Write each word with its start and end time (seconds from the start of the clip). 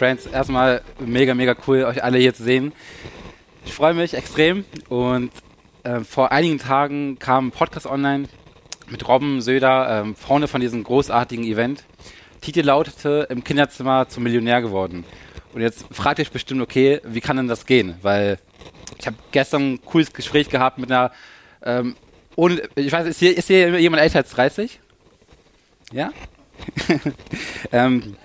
Friends. 0.00 0.24
Erstmal 0.24 0.80
mega, 0.98 1.34
mega 1.34 1.54
cool, 1.66 1.84
euch 1.84 2.02
alle 2.02 2.16
hier 2.16 2.32
zu 2.32 2.42
sehen. 2.42 2.72
Ich 3.66 3.74
freue 3.74 3.92
mich 3.92 4.14
extrem 4.14 4.64
und 4.88 5.30
äh, 5.82 6.00
vor 6.00 6.32
einigen 6.32 6.56
Tagen 6.56 7.18
kam 7.18 7.48
ein 7.48 7.50
Podcast 7.50 7.84
online 7.84 8.26
mit 8.88 9.06
Robben 9.06 9.42
Söder, 9.42 10.06
äh, 10.06 10.14
vorne 10.14 10.48
von 10.48 10.62
diesem 10.62 10.84
großartigen 10.84 11.44
Event. 11.44 11.84
Titel 12.40 12.62
lautete 12.62 13.26
Im 13.28 13.44
Kinderzimmer 13.44 14.08
zum 14.08 14.22
Millionär 14.22 14.62
geworden. 14.62 15.04
Und 15.52 15.60
jetzt 15.60 15.84
fragt 15.92 16.18
ihr 16.18 16.22
euch 16.22 16.32
bestimmt, 16.32 16.62
okay, 16.62 17.02
wie 17.04 17.20
kann 17.20 17.36
denn 17.36 17.48
das 17.48 17.66
gehen? 17.66 17.96
Weil 18.00 18.38
ich 18.98 19.06
habe 19.06 19.16
gestern 19.32 19.74
ein 19.74 19.84
cooles 19.84 20.14
Gespräch 20.14 20.48
gehabt 20.48 20.78
mit 20.78 20.90
einer, 20.90 21.12
ähm, 21.62 21.94
ohne, 22.36 22.62
ich 22.74 22.90
weiß, 22.90 23.06
ist 23.06 23.18
hier, 23.18 23.36
ist 23.36 23.48
hier 23.48 23.78
jemand 23.78 24.02
älter 24.02 24.20
als 24.20 24.30
30? 24.30 24.80
Ja? 25.92 26.10
ähm, 27.72 28.16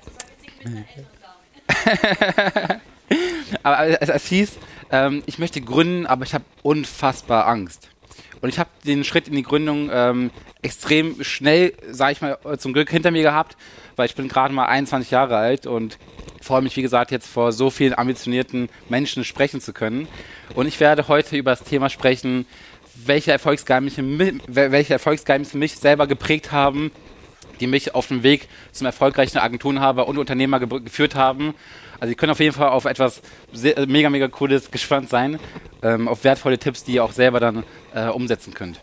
aber 3.64 4.02
es, 4.02 4.10
es 4.10 4.26
hieß, 4.28 4.58
ähm, 4.92 5.24
ich 5.26 5.40
möchte 5.40 5.62
gründen, 5.62 6.06
aber 6.06 6.26
ich 6.26 6.34
habe 6.34 6.46
unfassbar 6.64 7.48
Angst. 7.48 7.90
Und 8.42 8.50
ich 8.50 8.60
habe 8.60 8.70
den 8.86 9.04
Schritt 9.04 9.28
in 9.28 9.36
die 9.36 9.44
Gründung 9.44 9.90
ähm, 9.92 10.32
extrem 10.62 11.24
schnell, 11.24 11.74
sage 11.90 12.12
ich 12.14 12.22
mal, 12.22 12.38
zum 12.60 12.74
Glück 12.74 12.90
hinter 12.90 13.12
mir 13.12 13.24
gehabt, 13.24 13.58
weil 13.96 14.08
ich 14.08 14.16
bin 14.16 14.28
gerade 14.28 14.54
mal 14.54 14.66
21 14.66 15.12
Jahre 15.12 15.38
alt 15.38 15.66
und 15.66 15.98
freue 16.42 16.62
mich, 16.62 16.76
wie 16.76 16.82
gesagt, 16.82 17.12
jetzt 17.12 17.28
vor 17.28 17.52
so 17.52 17.70
vielen 17.70 17.98
ambitionierten 17.98 18.70
Menschen 18.90 19.24
sprechen 19.24 19.62
zu 19.62 19.74
können. 19.74 20.08
Und 20.54 20.68
ich 20.68 20.80
werde 20.80 21.08
heute 21.08 21.38
über 21.38 21.52
das 21.52 21.64
Thema 21.64 21.90
sprechen, 21.90 22.46
welche 22.94 23.32
Erfolgsgeheimnisse, 23.32 24.04
welche 24.48 24.94
Erfolgsgeheimnisse 24.94 25.58
mich 25.58 25.78
selber 25.78 26.08
geprägt 26.08 26.52
haben, 26.52 26.92
die 27.60 27.68
mich 27.68 27.96
auf 27.96 28.08
dem 28.08 28.24
Weg 28.24 28.48
zum 28.72 28.86
erfolgreichen 28.86 29.38
Agenturenhaber 29.38 30.08
und 30.08 30.18
Unternehmer 30.18 30.60
ge 30.60 30.80
geführt 30.82 31.16
haben. 31.16 31.54
Also 32.00 32.12
ihr 32.12 32.18
könnt 32.18 32.32
auf 32.32 32.40
jeden 32.40 32.54
Fall 32.54 32.70
auf 32.70 32.86
etwas 32.86 33.22
sehr, 33.54 33.86
mega, 33.88 34.10
mega 34.10 34.28
Cooles 34.28 34.72
gespannt 34.72 35.10
sein, 35.10 35.40
ähm, 35.82 36.08
auf 36.08 36.24
wertvolle 36.24 36.60
Tipps, 36.60 36.84
die 36.84 36.94
ihr 36.96 37.04
auch 37.04 37.14
selber 37.14 37.40
dann 37.40 37.64
äh, 37.94 38.08
umsetzen 38.08 38.54
könnt. 38.54 38.82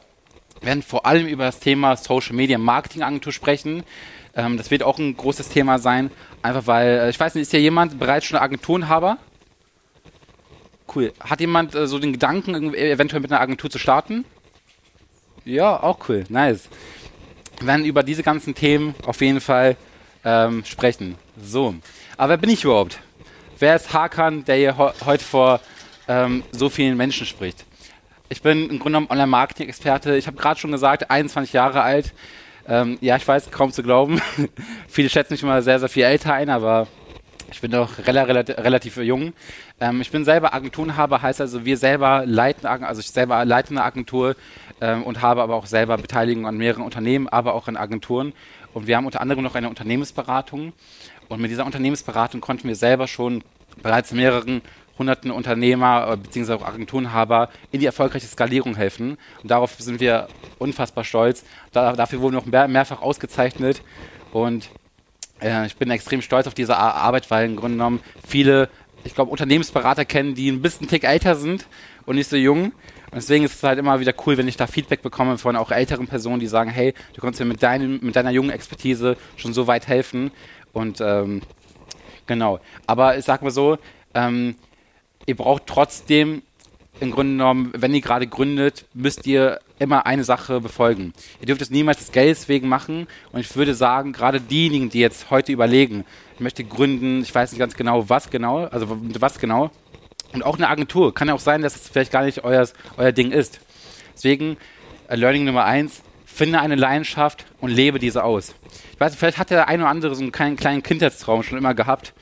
Wir 0.60 0.68
werden 0.68 0.82
vor 0.82 1.06
allem 1.06 1.26
über 1.26 1.44
das 1.44 1.60
Thema 1.60 1.96
Social 1.96 2.34
Media 2.34 2.56
Marketing 2.56 3.02
Agentur 3.02 3.32
sprechen. 3.32 3.82
Ähm, 4.34 4.56
das 4.56 4.70
wird 4.70 4.82
auch 4.82 4.98
ein 4.98 5.16
großes 5.16 5.48
Thema 5.48 5.78
sein, 5.78 6.10
einfach 6.40 6.66
weil, 6.66 6.88
äh, 6.88 7.10
ich 7.10 7.20
weiß 7.20 7.34
nicht, 7.34 7.42
ist 7.42 7.50
hier 7.50 7.60
jemand 7.60 7.98
bereits 7.98 8.26
schon 8.26 8.38
Agenturenhaber? 8.38 9.18
Cool. 10.94 11.12
Hat 11.20 11.40
jemand 11.40 11.74
äh, 11.74 11.86
so 11.86 11.98
den 11.98 12.12
Gedanken, 12.12 12.74
eventuell 12.74 13.20
mit 13.20 13.30
einer 13.30 13.40
Agentur 13.40 13.70
zu 13.70 13.78
starten? 13.78 14.24
Ja, 15.44 15.82
auch 15.82 16.08
cool. 16.08 16.24
Nice. 16.28 16.68
Werden 17.66 17.84
über 17.84 18.02
diese 18.02 18.22
ganzen 18.22 18.54
Themen 18.54 18.94
auf 19.06 19.20
jeden 19.20 19.40
Fall 19.40 19.76
ähm, 20.24 20.64
sprechen. 20.64 21.16
So. 21.40 21.74
Aber 22.16 22.30
wer 22.30 22.36
bin 22.36 22.50
ich 22.50 22.64
überhaupt? 22.64 22.98
Wer 23.58 23.76
ist 23.76 23.92
Hakan, 23.92 24.44
der 24.44 24.56
hier 24.56 24.76
heute 24.76 25.24
vor 25.24 25.60
ähm, 26.08 26.42
so 26.50 26.68
vielen 26.68 26.96
Menschen 26.96 27.26
spricht? 27.26 27.64
Ich 28.28 28.42
bin 28.42 28.62
im 28.62 28.78
Grunde 28.78 28.98
genommen 28.98 29.10
Online-Marketing-Experte. 29.10 30.16
Ich 30.16 30.26
habe 30.26 30.36
gerade 30.36 30.58
schon 30.58 30.72
gesagt, 30.72 31.10
21 31.10 31.52
Jahre 31.52 31.82
alt. 31.82 32.12
Ähm, 32.66 32.98
ja, 33.00 33.16
ich 33.16 33.26
weiß, 33.26 33.50
kaum 33.50 33.72
zu 33.72 33.82
glauben. 33.82 34.20
Viele 34.88 35.10
schätzen 35.10 35.34
mich 35.34 35.42
immer 35.42 35.62
sehr, 35.62 35.78
sehr 35.78 35.88
viel 35.88 36.04
älter 36.04 36.32
ein, 36.32 36.48
aber 36.48 36.86
ich 37.52 37.60
bin 37.60 37.70
doch 37.70 38.06
relativ, 38.06 38.56
relativ 38.58 38.96
jung. 38.96 39.32
Ähm, 39.80 40.00
ich 40.00 40.10
bin 40.10 40.24
selber 40.24 40.54
Agenturenhaber, 40.54 41.22
heißt 41.22 41.40
also, 41.40 41.64
wir 41.64 41.76
selber 41.76 42.24
leiten, 42.26 42.66
also 42.66 43.00
ich 43.00 43.10
selber 43.10 43.44
leite 43.44 43.70
eine 43.70 43.84
Agentur 43.84 44.36
ähm, 44.80 45.02
und 45.04 45.22
habe 45.22 45.42
aber 45.42 45.54
auch 45.54 45.66
selber 45.66 45.96
Beteiligung 45.98 46.46
an 46.46 46.56
mehreren 46.56 46.82
Unternehmen, 46.82 47.28
aber 47.28 47.54
auch 47.54 47.68
an 47.68 47.76
Agenturen. 47.76 48.32
Und 48.74 48.86
wir 48.86 48.96
haben 48.96 49.06
unter 49.06 49.20
anderem 49.20 49.44
noch 49.44 49.54
eine 49.54 49.68
Unternehmensberatung. 49.68 50.72
Und 51.28 51.40
mit 51.40 51.50
dieser 51.50 51.66
Unternehmensberatung 51.66 52.40
konnten 52.40 52.68
wir 52.68 52.76
selber 52.76 53.06
schon 53.06 53.44
bereits 53.82 54.12
mehreren 54.12 54.62
hunderten 54.98 55.30
Unternehmer 55.30 56.12
äh, 56.12 56.16
bzw. 56.16 56.54
auch 56.54 56.66
Agenturenhaber 56.66 57.50
in 57.70 57.80
die 57.80 57.86
erfolgreiche 57.86 58.26
Skalierung 58.26 58.76
helfen. 58.76 59.18
Und 59.42 59.50
darauf 59.50 59.74
sind 59.78 60.00
wir 60.00 60.28
unfassbar 60.58 61.04
stolz. 61.04 61.44
Da, 61.72 61.92
dafür 61.92 62.20
wurden 62.20 62.34
wir 62.34 62.40
noch 62.40 62.46
mehr, 62.46 62.68
mehrfach 62.68 63.02
ausgezeichnet. 63.02 63.82
Und 64.32 64.70
äh, 65.42 65.66
ich 65.66 65.76
bin 65.76 65.90
extrem 65.90 66.22
stolz 66.22 66.46
auf 66.46 66.54
diese 66.54 66.76
Arbeit, 66.76 67.30
weil 67.30 67.46
im 67.46 67.56
Grunde 67.56 67.76
genommen 67.76 68.00
viele, 68.26 68.68
ich 69.04 69.14
glaube, 69.14 69.30
Unternehmensberater 69.30 70.04
kennen, 70.04 70.34
die 70.34 70.50
ein 70.50 70.62
bisschen 70.62 70.88
Tick 70.88 71.04
älter 71.04 71.34
sind 71.34 71.66
und 72.06 72.16
nicht 72.16 72.28
so 72.28 72.36
jung. 72.36 72.72
Und 73.12 73.16
deswegen 73.16 73.44
ist 73.44 73.54
es 73.54 73.62
halt 73.62 73.78
immer 73.78 74.00
wieder 74.00 74.14
cool, 74.26 74.38
wenn 74.38 74.48
ich 74.48 74.56
da 74.56 74.66
Feedback 74.66 75.02
bekomme 75.02 75.36
von 75.36 75.54
auch 75.56 75.70
älteren 75.70 76.06
Personen, 76.06 76.40
die 76.40 76.46
sagen, 76.46 76.70
hey, 76.70 76.94
du 77.14 77.20
kannst 77.20 77.40
mir 77.40 77.46
mit, 77.46 77.62
deinem, 77.62 78.00
mit 78.02 78.16
deiner 78.16 78.30
jungen 78.30 78.50
Expertise 78.50 79.16
schon 79.36 79.52
so 79.52 79.66
weit 79.66 79.86
helfen. 79.86 80.30
Und 80.72 81.00
ähm, 81.02 81.42
genau. 82.26 82.58
Aber 82.86 83.18
ich 83.18 83.24
sag 83.24 83.42
mal 83.42 83.50
so, 83.50 83.76
ähm, 84.14 84.56
ihr 85.26 85.36
braucht 85.36 85.66
trotzdem 85.66 86.42
im 87.02 87.10
Grunde 87.10 87.32
genommen, 87.32 87.72
wenn 87.76 87.92
ihr 87.92 88.00
gerade 88.00 88.28
gründet, 88.28 88.86
müsst 88.94 89.26
ihr 89.26 89.58
immer 89.80 90.06
eine 90.06 90.22
Sache 90.22 90.60
befolgen. 90.60 91.12
Ihr 91.40 91.46
dürft 91.46 91.60
es 91.60 91.70
niemals 91.70 91.98
des 91.98 92.12
Geldes 92.12 92.48
wegen 92.48 92.68
machen. 92.68 93.08
Und 93.32 93.40
ich 93.40 93.56
würde 93.56 93.74
sagen, 93.74 94.12
gerade 94.12 94.40
diejenigen, 94.40 94.88
die 94.88 95.00
jetzt 95.00 95.28
heute 95.28 95.50
überlegen, 95.50 96.04
ich 96.34 96.40
möchte 96.40 96.62
gründen, 96.62 97.22
ich 97.22 97.34
weiß 97.34 97.50
nicht 97.50 97.58
ganz 97.58 97.74
genau, 97.74 98.08
was 98.08 98.30
genau, 98.30 98.66
also 98.66 98.86
was 99.18 99.40
genau. 99.40 99.72
Und 100.32 100.44
auch 100.44 100.56
eine 100.56 100.68
Agentur. 100.68 101.12
Kann 101.12 101.26
ja 101.26 101.34
auch 101.34 101.40
sein, 101.40 101.60
dass 101.60 101.74
es 101.74 101.88
vielleicht 101.88 102.12
gar 102.12 102.24
nicht 102.24 102.44
euer, 102.44 102.66
euer 102.96 103.10
Ding 103.10 103.32
ist. 103.32 103.60
Deswegen, 104.14 104.56
äh, 105.08 105.16
Learning 105.16 105.44
Nummer 105.44 105.64
eins, 105.64 106.02
finde 106.24 106.60
eine 106.60 106.76
Leidenschaft 106.76 107.46
und 107.60 107.70
lebe 107.70 107.98
diese 107.98 108.22
aus. 108.22 108.54
Ich 108.92 109.00
weiß, 109.00 109.16
vielleicht 109.16 109.38
hat 109.38 109.50
der 109.50 109.66
eine 109.66 109.82
oder 109.82 109.90
andere 109.90 110.14
so 110.14 110.22
einen 110.22 110.30
kleinen, 110.30 110.56
kleinen 110.56 110.84
Kindheitstraum 110.84 111.42
schon 111.42 111.58
immer 111.58 111.74
gehabt 111.74 112.14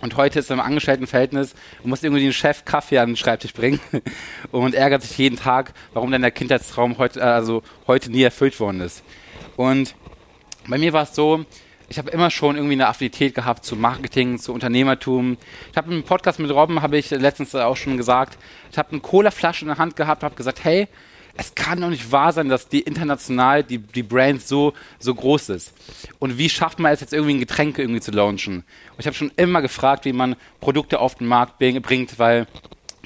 und 0.00 0.16
heute 0.16 0.38
ist 0.38 0.50
er 0.50 0.54
im 0.54 0.60
Angestelltenverhältnis 0.60 1.54
und 1.82 1.90
muss 1.90 2.02
irgendwie 2.02 2.22
den 2.22 2.32
Chef 2.32 2.64
Kaffee 2.64 2.98
an 2.98 3.10
den 3.10 3.16
Schreibtisch 3.16 3.52
bringen 3.52 3.80
und 4.50 4.74
ärgert 4.74 5.02
sich 5.02 5.16
jeden 5.16 5.38
Tag, 5.38 5.72
warum 5.94 6.10
denn 6.10 6.22
der 6.22 6.30
Kindheitstraum 6.30 6.98
heute, 6.98 7.20
äh, 7.20 7.24
also 7.24 7.62
heute 7.86 8.10
nie 8.10 8.22
erfüllt 8.22 8.58
worden 8.60 8.80
ist. 8.80 9.02
Und 9.56 9.94
bei 10.68 10.78
mir 10.78 10.92
war 10.92 11.04
es 11.04 11.14
so, 11.14 11.44
ich 11.88 11.98
habe 11.98 12.10
immer 12.10 12.30
schon 12.30 12.56
irgendwie 12.56 12.74
eine 12.74 12.88
Affinität 12.88 13.34
gehabt 13.34 13.64
zu 13.64 13.76
Marketing, 13.76 14.38
zu 14.38 14.52
Unternehmertum. 14.52 15.36
Ich 15.70 15.76
habe 15.76 15.94
im 15.94 16.02
Podcast 16.02 16.40
mit 16.40 16.50
Robben, 16.50 16.82
habe 16.82 16.98
ich 16.98 17.10
letztens 17.10 17.54
auch 17.54 17.76
schon 17.76 17.96
gesagt, 17.96 18.38
ich 18.72 18.78
habe 18.78 18.90
eine 18.90 19.00
Cola-Flasche 19.00 19.62
in 19.62 19.68
der 19.68 19.78
Hand 19.78 19.96
gehabt, 19.96 20.24
habe 20.24 20.34
gesagt, 20.34 20.64
hey, 20.64 20.88
es 21.36 21.54
kann 21.54 21.80
doch 21.80 21.90
nicht 21.90 22.10
wahr 22.10 22.32
sein, 22.32 22.48
dass 22.48 22.68
die 22.68 22.80
international, 22.80 23.62
die, 23.62 23.78
die 23.78 24.02
Brand 24.02 24.42
so, 24.42 24.72
so 24.98 25.14
groß 25.14 25.50
ist. 25.50 25.72
Und 26.18 26.38
wie 26.38 26.48
schafft 26.48 26.78
man 26.78 26.92
es 26.92 27.00
jetzt 27.00 27.12
irgendwie 27.12 27.34
ein 27.34 27.40
Getränk 27.40 27.78
irgendwie 27.78 28.00
zu 28.00 28.10
launchen? 28.10 28.56
Und 28.56 28.98
ich 28.98 29.06
habe 29.06 29.16
schon 29.16 29.30
immer 29.36 29.62
gefragt, 29.62 30.04
wie 30.04 30.12
man 30.12 30.36
Produkte 30.60 30.98
auf 31.00 31.16
den 31.16 31.26
Markt 31.26 31.58
bringt, 31.58 32.18
weil 32.18 32.46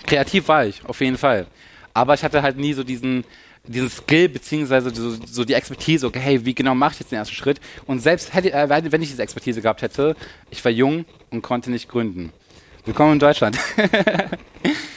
kreativ 0.07 0.49
war 0.49 0.67
ich, 0.67 0.85
auf 0.85 1.01
jeden 1.01 1.19
Fall. 1.19 1.47
Aber 1.93 2.15
ich 2.15 2.23
hatte 2.23 2.43
halt 2.43 2.57
nie 2.57 2.73
so 2.73 2.85
diesen, 2.85 3.25
diesen 3.65 3.91
Skill 3.91 4.29
beziehungsweise 4.29 4.95
so, 4.95 5.17
so, 5.27 5.45
die 5.45 5.55
Expertise, 5.55 6.07
okay, 6.07 6.21
hey, 6.21 6.45
wie 6.45 6.55
genau 6.55 6.75
mache 6.75 6.95
ich 6.95 7.01
jetzt 7.01 7.13
den 7.13 7.19
ersten 7.19 7.35
Schritt? 7.35 7.61
Und 7.87 8.01
selbst 8.01 8.33
hätte, 8.33 8.53
äh, 8.53 8.69
wenn 8.69 9.03
ich 9.03 9.11
diese 9.11 9.23
Expertise 9.23 9.61
gehabt 9.61 9.83
hätte, 9.83 10.17
ich 10.51 10.65
war 10.65 10.73
jung 10.73 11.05
und 11.31 11.43
konnte 11.43 11.71
nicht 11.71 11.89
gründen. 11.89 12.33
Willkommen 12.85 13.15
in 13.15 13.19
Deutschland. 13.19 13.59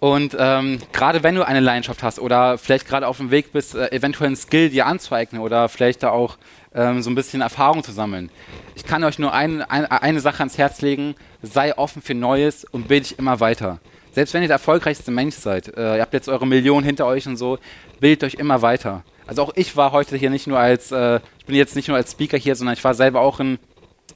Und 0.00 0.34
ähm, 0.38 0.78
gerade 0.92 1.22
wenn 1.22 1.34
du 1.34 1.46
eine 1.46 1.60
Leidenschaft 1.60 2.02
hast 2.02 2.18
oder 2.18 2.56
vielleicht 2.56 2.88
gerade 2.88 3.06
auf 3.06 3.18
dem 3.18 3.30
Weg 3.30 3.52
bist, 3.52 3.74
äh, 3.74 3.92
eventuell 3.92 4.28
einen 4.28 4.36
Skill 4.36 4.70
dir 4.70 4.86
anzueignen 4.86 5.42
oder 5.42 5.68
vielleicht 5.68 6.02
da 6.02 6.10
auch 6.10 6.38
ähm, 6.74 7.02
so 7.02 7.10
ein 7.10 7.14
bisschen 7.14 7.42
Erfahrung 7.42 7.84
zu 7.84 7.92
sammeln. 7.92 8.30
Ich 8.74 8.84
kann 8.84 9.04
euch 9.04 9.18
nur 9.18 9.34
ein, 9.34 9.60
ein, 9.60 9.84
eine 9.84 10.20
Sache 10.20 10.38
ans 10.38 10.56
Herz 10.56 10.80
legen, 10.80 11.16
sei 11.42 11.76
offen 11.76 12.00
für 12.00 12.14
Neues 12.14 12.64
und 12.64 12.88
bilde 12.88 13.08
dich 13.08 13.18
immer 13.18 13.40
weiter. 13.40 13.78
Selbst 14.12 14.32
wenn 14.32 14.40
ihr 14.40 14.48
der 14.48 14.56
erfolgreichste 14.56 15.10
Mensch 15.10 15.36
seid, 15.36 15.76
äh, 15.76 15.96
ihr 15.96 16.00
habt 16.00 16.14
jetzt 16.14 16.30
eure 16.30 16.46
Millionen 16.46 16.84
hinter 16.84 17.06
euch 17.06 17.26
und 17.28 17.36
so, 17.36 17.58
bildet 18.00 18.24
euch 18.24 18.34
immer 18.34 18.62
weiter. 18.62 19.04
Also 19.26 19.42
auch 19.42 19.52
ich 19.54 19.76
war 19.76 19.92
heute 19.92 20.16
hier 20.16 20.30
nicht 20.30 20.46
nur 20.46 20.58
als, 20.58 20.90
äh, 20.92 21.20
ich 21.38 21.44
bin 21.44 21.54
jetzt 21.54 21.76
nicht 21.76 21.88
nur 21.88 21.96
als 21.96 22.12
Speaker 22.12 22.38
hier, 22.38 22.56
sondern 22.56 22.74
ich 22.74 22.82
war 22.82 22.94
selber 22.94 23.20
auch 23.20 23.38
in 23.38 23.58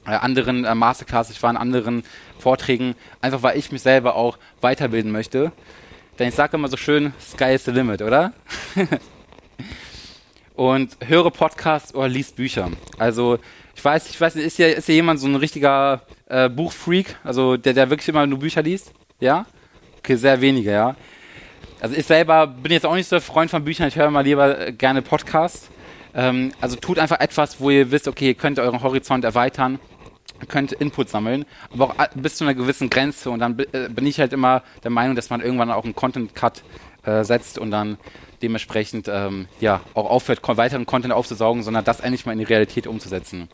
anderen 0.05 0.65
äh, 0.65 0.75
Masterclass, 0.75 1.29
ich 1.29 1.41
war 1.41 1.49
in 1.49 1.57
anderen 1.57 2.03
Vorträgen, 2.39 2.95
einfach 3.21 3.43
weil 3.43 3.57
ich 3.57 3.71
mich 3.71 3.81
selber 3.81 4.15
auch 4.15 4.37
weiterbilden 4.61 5.11
möchte. 5.11 5.51
Denn 6.19 6.29
ich 6.29 6.35
sage 6.35 6.57
immer 6.57 6.67
so 6.67 6.77
schön, 6.77 7.13
Sky 7.19 7.53
is 7.55 7.65
the 7.65 7.71
limit, 7.71 8.01
oder? 8.01 8.33
und 10.55 10.97
höre 11.05 11.31
Podcasts 11.31 11.93
oder 11.93 12.07
liest 12.07 12.35
Bücher. 12.35 12.71
Also 12.97 13.39
ich 13.75 13.83
weiß, 13.83 14.09
ich 14.09 14.19
weiß 14.19 14.35
nicht, 14.35 14.45
ist 14.45 14.55
hier, 14.55 14.75
ist 14.75 14.87
jemand 14.87 15.19
so 15.19 15.27
ein 15.27 15.35
richtiger 15.35 16.01
äh, 16.27 16.49
Buchfreak, 16.49 17.17
also 17.23 17.57
der, 17.57 17.73
der 17.73 17.89
wirklich 17.89 18.07
immer 18.07 18.25
nur 18.25 18.39
Bücher 18.39 18.61
liest? 18.61 18.93
Ja? 19.19 19.45
Okay, 19.99 20.15
sehr 20.15 20.39
wenige, 20.39 20.71
ja. 20.71 20.95
Also 21.81 21.95
ich 21.95 22.05
selber 22.05 22.47
bin 22.47 22.71
jetzt 22.71 22.85
auch 22.85 22.95
nicht 22.95 23.09
so 23.09 23.17
der 23.17 23.21
Freund 23.21 23.51
von 23.51 23.63
Büchern, 23.63 23.89
ich 23.89 23.97
höre 23.97 24.09
mal 24.09 24.21
lieber 24.21 24.71
gerne 24.71 25.01
Podcasts. 25.01 25.69
Ähm, 26.13 26.53
also 26.61 26.77
tut 26.77 26.97
einfach 26.97 27.19
etwas, 27.19 27.59
wo 27.59 27.69
ihr 27.69 27.91
wisst, 27.91 28.07
okay, 28.07 28.27
ihr 28.27 28.33
könnt 28.35 28.57
euren 28.57 28.81
Horizont 28.81 29.25
erweitern 29.25 29.79
könnt 30.47 30.71
Input 30.71 31.09
sammeln, 31.09 31.45
aber 31.71 31.89
auch 31.89 32.07
bis 32.15 32.35
zu 32.35 32.43
einer 32.43 32.53
gewissen 32.53 32.89
Grenze. 32.89 33.29
Und 33.29 33.39
dann 33.39 33.57
äh, 33.71 33.89
bin 33.89 34.05
ich 34.05 34.19
halt 34.19 34.33
immer 34.33 34.63
der 34.83 34.91
Meinung, 34.91 35.15
dass 35.15 35.29
man 35.29 35.41
irgendwann 35.41 35.71
auch 35.71 35.83
einen 35.83 35.95
Content-Cut 35.95 36.63
äh, 37.03 37.23
setzt 37.23 37.57
und 37.57 37.71
dann 37.71 37.97
dementsprechend 38.41 39.07
ähm, 39.07 39.47
ja 39.59 39.81
auch 39.93 40.09
aufhört, 40.09 40.41
weiteren 40.57 40.85
Content 40.85 41.13
aufzusaugen, 41.13 41.63
sondern 41.63 41.83
das 41.83 41.99
endlich 41.99 42.25
mal 42.25 42.33
in 42.33 42.39
die 42.39 42.45
Realität 42.45 42.87
umzusetzen. 42.87 43.49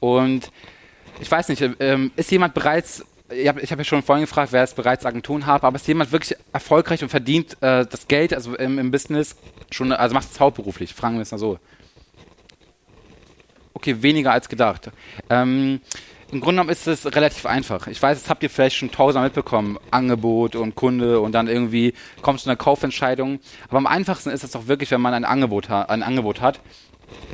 Und 0.00 0.50
ich 1.20 1.30
weiß 1.30 1.48
nicht, 1.48 1.62
ähm, 1.80 2.10
ist 2.16 2.30
jemand 2.30 2.54
bereits, 2.54 3.04
ich 3.30 3.48
habe 3.48 3.62
hab 3.62 3.78
ja 3.78 3.84
schon 3.84 4.02
vorhin 4.02 4.24
gefragt, 4.24 4.52
wer 4.52 4.62
es 4.62 4.74
bereits 4.74 5.06
Agenturen 5.06 5.46
hat, 5.46 5.62
aber 5.64 5.76
ist 5.76 5.86
jemand 5.86 6.12
wirklich 6.12 6.36
erfolgreich 6.52 7.02
und 7.02 7.08
verdient 7.08 7.56
äh, 7.62 7.86
das 7.86 8.08
Geld, 8.08 8.34
also 8.34 8.56
im, 8.56 8.78
im 8.78 8.90
Business, 8.90 9.36
schon, 9.70 9.92
also 9.92 10.14
macht 10.14 10.30
es 10.30 10.40
hauptberuflich? 10.40 10.94
Fragen 10.94 11.16
wir 11.16 11.22
es 11.22 11.30
mal 11.30 11.38
so. 11.38 11.58
Okay, 13.82 14.00
weniger 14.00 14.30
als 14.30 14.48
gedacht. 14.48 14.92
Ähm, 15.28 15.80
im 16.30 16.38
Grunde 16.40 16.60
genommen 16.60 16.70
ist 16.70 16.86
es 16.86 17.04
relativ 17.04 17.46
einfach. 17.46 17.88
Ich 17.88 18.00
weiß, 18.00 18.16
das 18.16 18.30
habt 18.30 18.44
ihr 18.44 18.48
vielleicht 18.48 18.76
schon 18.76 18.92
tausendmal 18.92 19.24
mitbekommen. 19.24 19.76
Angebot 19.90 20.54
und 20.54 20.76
Kunde 20.76 21.18
und 21.18 21.32
dann 21.32 21.48
irgendwie 21.48 21.92
kommt 22.20 22.38
zu 22.38 22.48
einer 22.48 22.56
Kaufentscheidung. 22.56 23.40
Aber 23.68 23.78
am 23.78 23.88
einfachsten 23.88 24.30
ist 24.30 24.44
es 24.44 24.52
doch 24.52 24.68
wirklich, 24.68 24.92
wenn 24.92 25.00
man 25.00 25.14
ein 25.14 25.24
Angebot, 25.24 25.68
ein 25.68 26.04
Angebot 26.04 26.40
hat. 26.40 26.60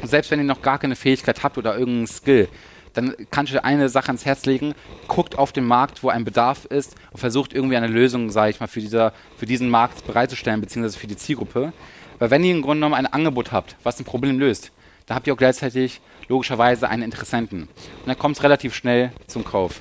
Und 0.00 0.08
selbst 0.08 0.30
wenn 0.30 0.38
ihr 0.38 0.46
noch 0.46 0.62
gar 0.62 0.78
keine 0.78 0.96
Fähigkeit 0.96 1.42
habt 1.42 1.58
oder 1.58 1.76
irgendeinen 1.76 2.06
Skill, 2.06 2.48
dann 2.94 3.14
kannst 3.30 3.52
du 3.52 3.62
eine 3.62 3.90
Sache 3.90 4.06
ans 4.06 4.24
Herz 4.24 4.46
legen, 4.46 4.74
guckt 5.06 5.36
auf 5.36 5.52
den 5.52 5.66
Markt, 5.66 6.02
wo 6.02 6.08
ein 6.08 6.24
Bedarf 6.24 6.64
ist 6.64 6.96
und 7.10 7.18
versucht 7.18 7.52
irgendwie 7.52 7.76
eine 7.76 7.88
Lösung, 7.88 8.30
sage 8.30 8.52
ich 8.52 8.60
mal, 8.60 8.68
für, 8.68 8.80
dieser, 8.80 9.12
für 9.36 9.44
diesen 9.44 9.68
Markt 9.68 10.06
bereitzustellen, 10.06 10.62
beziehungsweise 10.62 10.98
für 10.98 11.08
die 11.08 11.16
Zielgruppe. 11.18 11.74
Weil 12.18 12.30
wenn 12.30 12.42
ihr 12.42 12.52
im 12.52 12.62
Grunde 12.62 12.76
genommen 12.78 12.94
ein 12.94 13.06
Angebot 13.06 13.52
habt, 13.52 13.76
was 13.82 14.00
ein 14.00 14.06
Problem 14.06 14.38
löst, 14.38 14.72
dann 15.08 15.16
habt 15.16 15.26
ihr 15.26 15.32
auch 15.32 15.38
gleichzeitig 15.38 16.00
logischerweise 16.28 16.88
einen 16.88 17.02
Interessenten. 17.02 17.62
Und 17.62 18.06
dann 18.06 18.18
kommt 18.18 18.36
es 18.36 18.42
relativ 18.42 18.74
schnell 18.74 19.10
zum 19.26 19.42
Kauf. 19.42 19.80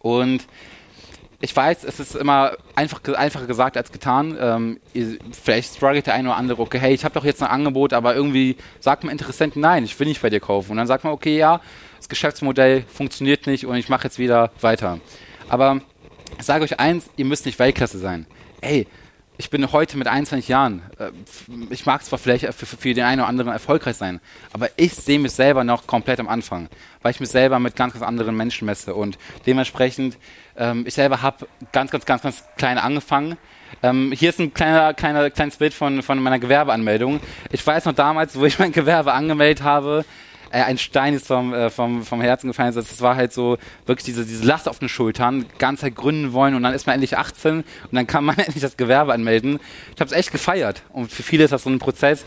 Und 0.00 0.46
ich 1.40 1.54
weiß, 1.54 1.84
es 1.84 2.00
ist 2.00 2.16
immer 2.16 2.56
einfach, 2.74 3.00
einfacher 3.14 3.46
gesagt 3.46 3.76
als 3.76 3.92
getan. 3.92 4.36
Ähm, 4.40 4.80
vielleicht 5.32 5.76
struggelt 5.76 6.06
der 6.06 6.14
eine 6.14 6.28
oder 6.28 6.36
andere, 6.36 6.60
okay, 6.60 6.78
hey, 6.78 6.92
ich 6.92 7.04
habe 7.04 7.14
doch 7.14 7.24
jetzt 7.24 7.42
ein 7.42 7.48
Angebot, 7.48 7.92
aber 7.92 8.14
irgendwie 8.14 8.56
sagt 8.80 9.04
man 9.04 9.12
Interessenten, 9.12 9.62
nein, 9.62 9.84
ich 9.84 9.98
will 9.98 10.06
nicht 10.08 10.22
bei 10.22 10.30
dir 10.30 10.40
kaufen. 10.40 10.72
Und 10.72 10.76
dann 10.76 10.86
sagt 10.86 11.04
man, 11.04 11.12
okay, 11.12 11.36
ja, 11.36 11.60
das 11.98 12.08
Geschäftsmodell 12.08 12.82
funktioniert 12.82 13.46
nicht 13.46 13.64
und 13.64 13.76
ich 13.76 13.88
mache 13.88 14.04
jetzt 14.04 14.18
wieder 14.18 14.50
weiter. 14.60 14.98
Aber 15.48 15.80
ich 16.38 16.44
sage 16.44 16.64
euch 16.64 16.80
eins, 16.80 17.08
ihr 17.16 17.24
müsst 17.24 17.46
nicht 17.46 17.58
Weltklasse 17.58 17.98
sein. 17.98 18.26
Ey, 18.60 18.86
ich 19.38 19.50
bin 19.50 19.72
heute 19.72 19.96
mit 19.96 20.06
21 20.06 20.48
Jahren, 20.48 20.82
äh, 20.98 21.10
ich 21.70 21.86
mag 21.86 22.04
zwar 22.04 22.18
vielleicht 22.18 22.44
für, 22.54 22.66
für, 22.66 22.94
den 22.94 23.04
einen 23.04 23.20
oder 23.20 23.28
anderen 23.28 23.52
erfolgreich 23.52 23.96
sein, 23.96 24.20
aber 24.52 24.68
ich 24.76 24.94
sehe 24.94 25.18
mich 25.18 25.32
selber 25.32 25.64
noch 25.64 25.86
komplett 25.86 26.20
am 26.20 26.28
Anfang, 26.28 26.68
weil 27.02 27.12
ich 27.12 27.20
mich 27.20 27.30
selber 27.30 27.58
mit 27.58 27.74
ganz, 27.74 27.94
ganz 27.94 28.04
anderen 28.04 28.36
Menschen 28.36 28.66
messe 28.66 28.94
und 28.94 29.18
dementsprechend, 29.46 30.18
ähm, 30.56 30.84
ich 30.86 30.94
selber 30.94 31.22
habe 31.22 31.48
ganz, 31.72 31.90
ganz, 31.90 32.04
ganz, 32.04 32.22
ganz 32.22 32.44
klein 32.56 32.78
angefangen. 32.78 33.36
Ähm, 33.82 34.12
hier 34.12 34.28
ist 34.28 34.38
ein 34.38 34.52
kleiner, 34.52 34.92
kleiner, 34.94 35.30
kleines 35.30 35.56
Bild 35.56 35.72
von, 35.72 36.02
von 36.02 36.22
meiner 36.22 36.38
Gewerbeanmeldung. 36.38 37.20
Ich 37.50 37.66
weiß 37.66 37.86
noch 37.86 37.94
damals, 37.94 38.38
wo 38.38 38.44
ich 38.44 38.58
mein 38.58 38.72
Gewerbe 38.72 39.12
angemeldet 39.12 39.64
habe, 39.64 40.04
äh, 40.52 40.62
ein 40.62 40.78
Stein 40.78 41.14
ist 41.14 41.26
vom, 41.26 41.52
äh, 41.52 41.70
vom, 41.70 42.04
vom 42.04 42.20
Herzen 42.20 42.48
gefallen. 42.48 42.74
Das 42.74 43.00
war 43.00 43.16
halt 43.16 43.32
so 43.32 43.58
wirklich 43.86 44.04
diese, 44.04 44.24
diese 44.24 44.44
Last 44.44 44.68
auf 44.68 44.78
den 44.78 44.88
Schultern, 44.88 45.46
ganz 45.58 45.82
halt 45.82 45.96
gründen 45.96 46.32
wollen 46.32 46.54
und 46.54 46.62
dann 46.62 46.74
ist 46.74 46.86
man 46.86 46.94
endlich 46.94 47.16
18 47.18 47.60
und 47.60 47.64
dann 47.90 48.06
kann 48.06 48.24
man 48.24 48.36
endlich 48.38 48.62
das 48.62 48.76
Gewerbe 48.76 49.12
anmelden. 49.12 49.58
Ich 49.94 50.00
habe 50.00 50.10
es 50.10 50.12
echt 50.12 50.30
gefeiert 50.30 50.82
und 50.90 51.10
für 51.10 51.22
viele 51.22 51.44
ist 51.44 51.50
das 51.50 51.64
so 51.64 51.70
ein 51.70 51.78
Prozess. 51.78 52.24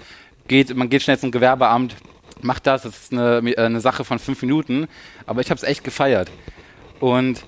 Geht, 0.48 0.76
man 0.76 0.90
geht 0.90 1.02
schnell 1.02 1.18
zum 1.18 1.32
Gewerbeamt, 1.32 1.96
macht 2.42 2.68
das, 2.68 2.84
das 2.84 2.96
ist 2.96 3.14
eine, 3.14 3.42
eine 3.58 3.80
Sache 3.80 4.04
von 4.04 4.20
fünf 4.20 4.42
Minuten, 4.42 4.88
aber 5.26 5.42
ich 5.42 5.50
habe 5.50 5.58
es 5.58 5.64
echt 5.64 5.84
gefeiert. 5.84 6.30
Und 7.00 7.44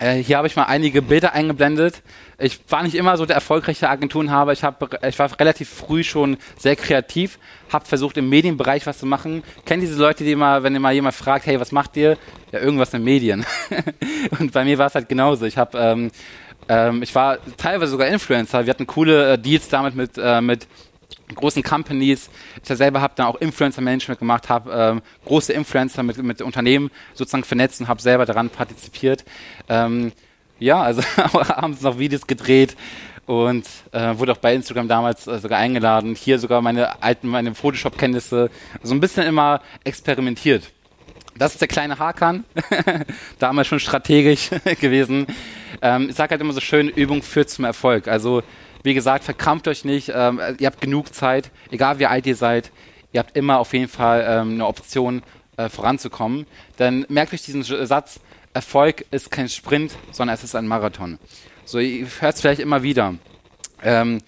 äh, 0.00 0.14
hier 0.14 0.38
habe 0.38 0.46
ich 0.46 0.56
mal 0.56 0.64
einige 0.64 1.02
Bilder 1.02 1.34
eingeblendet. 1.34 2.02
Ich 2.38 2.58
war 2.68 2.82
nicht 2.82 2.94
immer 2.94 3.16
so 3.16 3.26
der 3.26 3.36
erfolgreiche 3.36 3.88
Agenturenhaber. 3.88 4.52
Ich, 4.52 4.64
hab, 4.64 5.04
ich 5.04 5.18
war 5.18 5.38
relativ 5.38 5.68
früh 5.68 6.02
schon 6.02 6.38
sehr 6.58 6.74
kreativ, 6.74 7.38
habe 7.70 7.84
versucht 7.84 8.16
im 8.16 8.28
Medienbereich 8.28 8.86
was 8.86 8.98
zu 8.98 9.06
machen. 9.06 9.42
Kennt 9.66 9.82
diese 9.82 10.00
Leute, 10.00 10.24
die 10.24 10.32
immer, 10.32 10.62
wenn 10.62 10.74
immer 10.74 10.90
jemand 10.90 11.14
fragt, 11.14 11.46
hey, 11.46 11.60
was 11.60 11.70
macht 11.70 11.96
ihr? 11.96 12.16
Ja, 12.50 12.60
irgendwas 12.60 12.94
in 12.94 13.04
Medien. 13.04 13.44
und 14.38 14.52
bei 14.52 14.64
mir 14.64 14.78
war 14.78 14.86
es 14.86 14.94
halt 14.94 15.08
genauso. 15.08 15.44
Ich 15.44 15.58
habe 15.58 15.78
ähm, 15.78 16.10
ähm, 16.68 17.02
ich 17.02 17.14
war 17.14 17.38
teilweise 17.56 17.90
sogar 17.90 18.08
Influencer. 18.08 18.64
Wir 18.64 18.70
hatten 18.70 18.86
coole 18.86 19.32
äh, 19.32 19.38
Deals 19.38 19.68
damit 19.68 19.94
mit, 19.94 20.12
äh, 20.16 20.40
mit 20.40 20.66
großen 21.34 21.62
Companies. 21.62 22.30
Ich 22.62 22.76
selber 22.76 23.00
habe 23.00 23.14
dann 23.16 23.26
auch 23.26 23.36
Influencer-Management 23.36 24.18
gemacht, 24.18 24.48
habe 24.48 24.70
ähm, 24.72 25.02
große 25.24 25.52
Influencer 25.52 26.02
mit, 26.02 26.22
mit 26.22 26.42
Unternehmen 26.42 26.90
sozusagen 27.14 27.44
vernetzt 27.44 27.80
und 27.80 27.88
habe 27.88 28.00
selber 28.00 28.26
daran 28.26 28.50
partizipiert. 28.50 29.24
Ähm, 29.68 30.12
ja, 30.58 30.82
also 30.82 31.02
abends 31.16 31.80
noch 31.82 31.98
Videos 31.98 32.26
gedreht 32.26 32.76
und 33.26 33.64
äh, 33.92 34.18
wurde 34.18 34.32
auch 34.32 34.38
bei 34.38 34.54
Instagram 34.54 34.88
damals 34.88 35.26
äh, 35.26 35.38
sogar 35.38 35.58
eingeladen. 35.58 36.14
Hier 36.14 36.38
sogar 36.38 36.60
meine 36.62 37.02
alten, 37.02 37.28
meine 37.28 37.54
Photoshop-Kenntnisse. 37.54 38.50
So 38.82 38.94
ein 38.94 39.00
bisschen 39.00 39.26
immer 39.26 39.62
experimentiert. 39.84 40.70
Das 41.36 41.52
ist 41.52 41.60
der 41.60 41.68
kleine 41.68 41.98
Hakan, 41.98 42.44
damals 43.38 43.68
schon 43.68 43.80
strategisch 43.80 44.50
gewesen. 44.80 45.26
Ähm, 45.80 46.08
ich 46.10 46.16
sage 46.16 46.32
halt 46.32 46.40
immer 46.40 46.52
so 46.52 46.60
schön, 46.60 46.88
Übung 46.88 47.22
führt 47.22 47.48
zum 47.48 47.64
Erfolg. 47.64 48.08
Also 48.08 48.42
wie 48.82 48.94
gesagt, 48.94 49.24
verkrampft 49.24 49.68
euch 49.68 49.84
nicht. 49.84 50.12
Ähm, 50.14 50.40
ihr 50.58 50.66
habt 50.66 50.80
genug 50.80 51.14
Zeit, 51.14 51.50
egal 51.70 51.98
wie 51.98 52.06
alt 52.06 52.26
ihr 52.26 52.36
seid. 52.36 52.70
Ihr 53.12 53.20
habt 53.20 53.36
immer 53.36 53.58
auf 53.58 53.72
jeden 53.72 53.88
Fall 53.88 54.24
ähm, 54.28 54.54
eine 54.54 54.66
Option, 54.66 55.22
äh, 55.60 55.68
voranzukommen. 55.68 56.46
Denn 56.78 57.04
merkt 57.08 57.34
euch 57.34 57.42
diesen 57.42 57.62
Satz, 57.62 58.20
Erfolg 58.54 59.04
ist 59.10 59.30
kein 59.30 59.48
Sprint, 59.48 59.92
sondern 60.10 60.34
es 60.34 60.42
ist 60.42 60.54
ein 60.54 60.66
Marathon. 60.66 61.18
So, 61.64 61.78
ihr 61.78 62.06
hört 62.20 62.34
es 62.34 62.40
vielleicht 62.40 62.60
immer 62.60 62.82
wieder. 62.82 63.14
Ähm, 63.82 64.22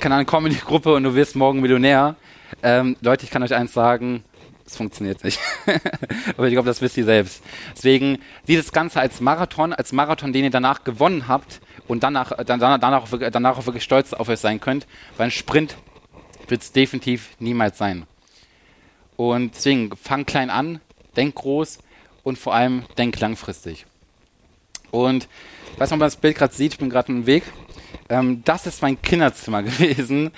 keine 0.00 0.14
Ahnung, 0.14 0.26
Comedy-Gruppe 0.26 0.94
und 0.94 1.02
du 1.02 1.14
wirst 1.14 1.36
morgen 1.36 1.60
Millionär. 1.60 2.16
Ähm, 2.62 2.96
Leute, 3.00 3.24
ich 3.24 3.30
kann 3.30 3.42
euch 3.42 3.54
eins 3.54 3.72
sagen, 3.72 4.24
es 4.74 4.78
funktioniert 4.78 5.24
nicht. 5.24 5.38
Aber 6.36 6.46
ich 6.46 6.52
glaube, 6.52 6.66
das 6.66 6.80
wisst 6.82 6.96
ihr 6.96 7.04
selbst. 7.04 7.42
Deswegen 7.74 8.18
sieht 8.44 8.58
das 8.58 8.72
Ganze 8.72 9.00
als 9.00 9.20
Marathon, 9.20 9.72
als 9.72 9.92
Marathon, 9.92 10.32
den 10.32 10.44
ihr 10.44 10.50
danach 10.50 10.84
gewonnen 10.84 11.28
habt 11.28 11.60
und 11.86 12.02
danach, 12.02 12.32
danach, 12.44 12.78
danach, 12.78 13.02
auch, 13.04 13.18
danach 13.30 13.58
auch 13.58 13.66
wirklich 13.66 13.84
stolz 13.84 14.12
auf 14.12 14.28
euch 14.28 14.40
sein 14.40 14.60
könnt. 14.60 14.86
Weil 15.16 15.28
ein 15.28 15.30
Sprint 15.30 15.76
wird 16.48 16.62
es 16.62 16.72
definitiv 16.72 17.30
niemals 17.38 17.78
sein. 17.78 18.06
Und 19.16 19.54
deswegen, 19.54 19.96
fang 19.96 20.26
klein 20.26 20.50
an, 20.50 20.80
denk 21.16 21.36
groß 21.36 21.78
und 22.24 22.36
vor 22.36 22.54
allem 22.54 22.84
denk 22.98 23.18
langfristig. 23.20 23.86
Und 24.90 25.28
ich 25.72 25.80
weiß 25.80 25.90
nicht, 25.90 25.94
ob 25.94 26.00
man 26.00 26.06
das 26.06 26.16
Bild 26.16 26.36
gerade 26.36 26.54
sieht, 26.54 26.72
ich 26.72 26.78
bin 26.78 26.90
gerade 26.90 27.12
im 27.12 27.26
Weg. 27.26 27.44
Ähm, 28.08 28.42
das 28.44 28.66
ist 28.66 28.82
mein 28.82 29.00
Kinderzimmer 29.00 29.62
gewesen. 29.64 30.30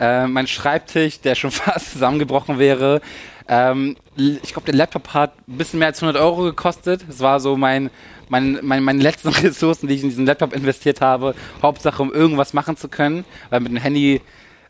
Äh, 0.00 0.26
mein 0.26 0.46
Schreibtisch, 0.46 1.20
der 1.20 1.34
schon 1.34 1.50
fast 1.52 1.92
zusammengebrochen 1.92 2.58
wäre. 2.58 3.00
Ähm, 3.48 3.96
ich 4.16 4.52
glaube, 4.52 4.66
der 4.66 4.74
Laptop 4.74 5.14
hat 5.14 5.32
ein 5.48 5.58
bisschen 5.58 5.78
mehr 5.78 5.88
als 5.88 6.02
100 6.02 6.20
Euro 6.22 6.44
gekostet. 6.44 7.04
Das 7.08 7.20
war 7.20 7.40
so 7.40 7.56
mein, 7.56 7.90
mein, 8.28 8.58
mein, 8.62 8.82
meine 8.82 9.02
letzten 9.02 9.28
Ressourcen, 9.30 9.88
die 9.88 9.94
ich 9.94 10.02
in 10.02 10.08
diesen 10.08 10.26
Laptop 10.26 10.52
investiert 10.52 11.00
habe. 11.00 11.34
Hauptsache, 11.60 12.02
um 12.02 12.12
irgendwas 12.12 12.52
machen 12.52 12.76
zu 12.76 12.88
können. 12.88 13.24
Weil 13.50 13.60
mit 13.60 13.72
dem 13.72 13.78
Handy 13.78 14.20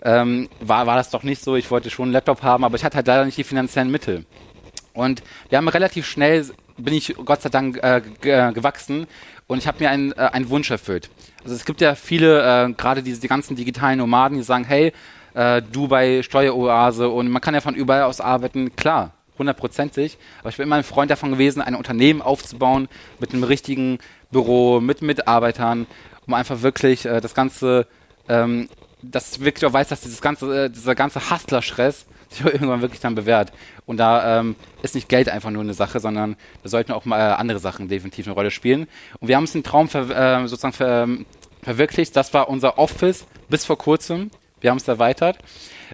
ähm, 0.02 0.48
war, 0.60 0.86
war 0.86 0.96
das 0.96 1.10
doch 1.10 1.22
nicht 1.22 1.42
so. 1.42 1.56
Ich 1.56 1.70
wollte 1.70 1.90
schon 1.90 2.04
einen 2.04 2.12
Laptop 2.12 2.42
haben, 2.42 2.64
aber 2.64 2.76
ich 2.76 2.84
hatte 2.84 2.96
halt 2.96 3.06
leider 3.06 3.24
nicht 3.24 3.38
die 3.38 3.44
finanziellen 3.44 3.90
Mittel. 3.90 4.24
Und 4.94 5.22
wir 5.48 5.58
haben 5.58 5.68
relativ 5.68 6.06
schnell, 6.06 6.44
bin 6.76 6.94
ich 6.94 7.14
Gott 7.24 7.42
sei 7.42 7.48
Dank 7.48 7.82
äh, 7.82 8.02
äh 8.22 8.52
gewachsen 8.52 9.06
und 9.46 9.58
ich 9.58 9.66
habe 9.66 9.82
mir 9.82 9.90
einen, 9.90 10.12
äh, 10.12 10.30
einen 10.32 10.48
Wunsch 10.48 10.70
erfüllt. 10.70 11.10
Also 11.42 11.54
es 11.54 11.64
gibt 11.64 11.80
ja 11.80 11.94
viele, 11.94 12.66
äh, 12.66 12.72
gerade 12.72 13.02
diese 13.02 13.20
die 13.20 13.28
ganzen 13.28 13.56
digitalen 13.56 13.98
Nomaden, 13.98 14.36
die 14.36 14.42
sagen, 14.42 14.64
hey, 14.64 14.92
äh, 15.34 15.62
Dubai, 15.62 16.22
Steueroase 16.22 17.08
und 17.08 17.30
man 17.30 17.42
kann 17.42 17.54
ja 17.54 17.60
von 17.60 17.74
überall 17.74 18.02
aus 18.02 18.20
arbeiten. 18.20 18.74
Klar, 18.76 19.12
hundertprozentig. 19.38 20.18
Aber 20.40 20.50
ich 20.50 20.56
bin 20.56 20.66
immer 20.66 20.76
ein 20.76 20.84
Freund 20.84 21.10
davon 21.10 21.30
gewesen, 21.30 21.62
ein 21.62 21.74
Unternehmen 21.74 22.22
aufzubauen 22.22 22.88
mit 23.18 23.32
einem 23.32 23.44
richtigen 23.44 23.98
Büro, 24.30 24.80
mit 24.80 25.02
Mitarbeitern, 25.02 25.86
um 26.26 26.34
einfach 26.34 26.62
wirklich 26.62 27.04
äh, 27.04 27.20
das 27.20 27.34
Ganze, 27.34 27.86
ähm, 28.28 28.68
dass 29.02 29.40
wirklich 29.40 29.66
auch 29.66 29.72
weiß, 29.72 29.88
dass 29.88 30.00
dieses 30.00 30.20
ganze, 30.20 30.64
äh, 30.64 30.70
dieser 30.70 30.94
ganze 30.94 31.30
Hustler-Stress 31.30 32.06
sich 32.34 32.44
irgendwann 32.52 32.82
wirklich 32.82 33.00
dann 33.00 33.14
bewährt. 33.14 33.52
Und 33.86 33.96
da 33.98 34.40
ähm, 34.40 34.56
ist 34.82 34.94
nicht 34.94 35.08
Geld 35.08 35.28
einfach 35.28 35.50
nur 35.50 35.62
eine 35.62 35.74
Sache, 35.74 36.00
sondern 36.00 36.36
da 36.62 36.68
sollten 36.68 36.92
auch 36.92 37.04
mal 37.04 37.18
äh, 37.18 37.34
andere 37.34 37.58
Sachen 37.58 37.88
definitiv 37.88 38.26
eine 38.26 38.34
Rolle 38.34 38.50
spielen. 38.50 38.86
Und 39.20 39.28
wir 39.28 39.36
haben 39.36 39.44
uns 39.44 39.52
den 39.52 39.64
Traum 39.64 39.88
ver 39.88 40.10
äh, 40.10 40.46
sozusagen 40.46 40.74
ver 40.74 41.02
ähm, 41.04 41.26
verwirklicht. 41.62 42.14
Das 42.16 42.34
war 42.34 42.48
unser 42.48 42.78
Office 42.78 43.26
bis 43.48 43.64
vor 43.64 43.78
kurzem. 43.78 44.30
Wir 44.60 44.70
haben 44.70 44.78
es 44.78 44.88
erweitert. 44.88 45.38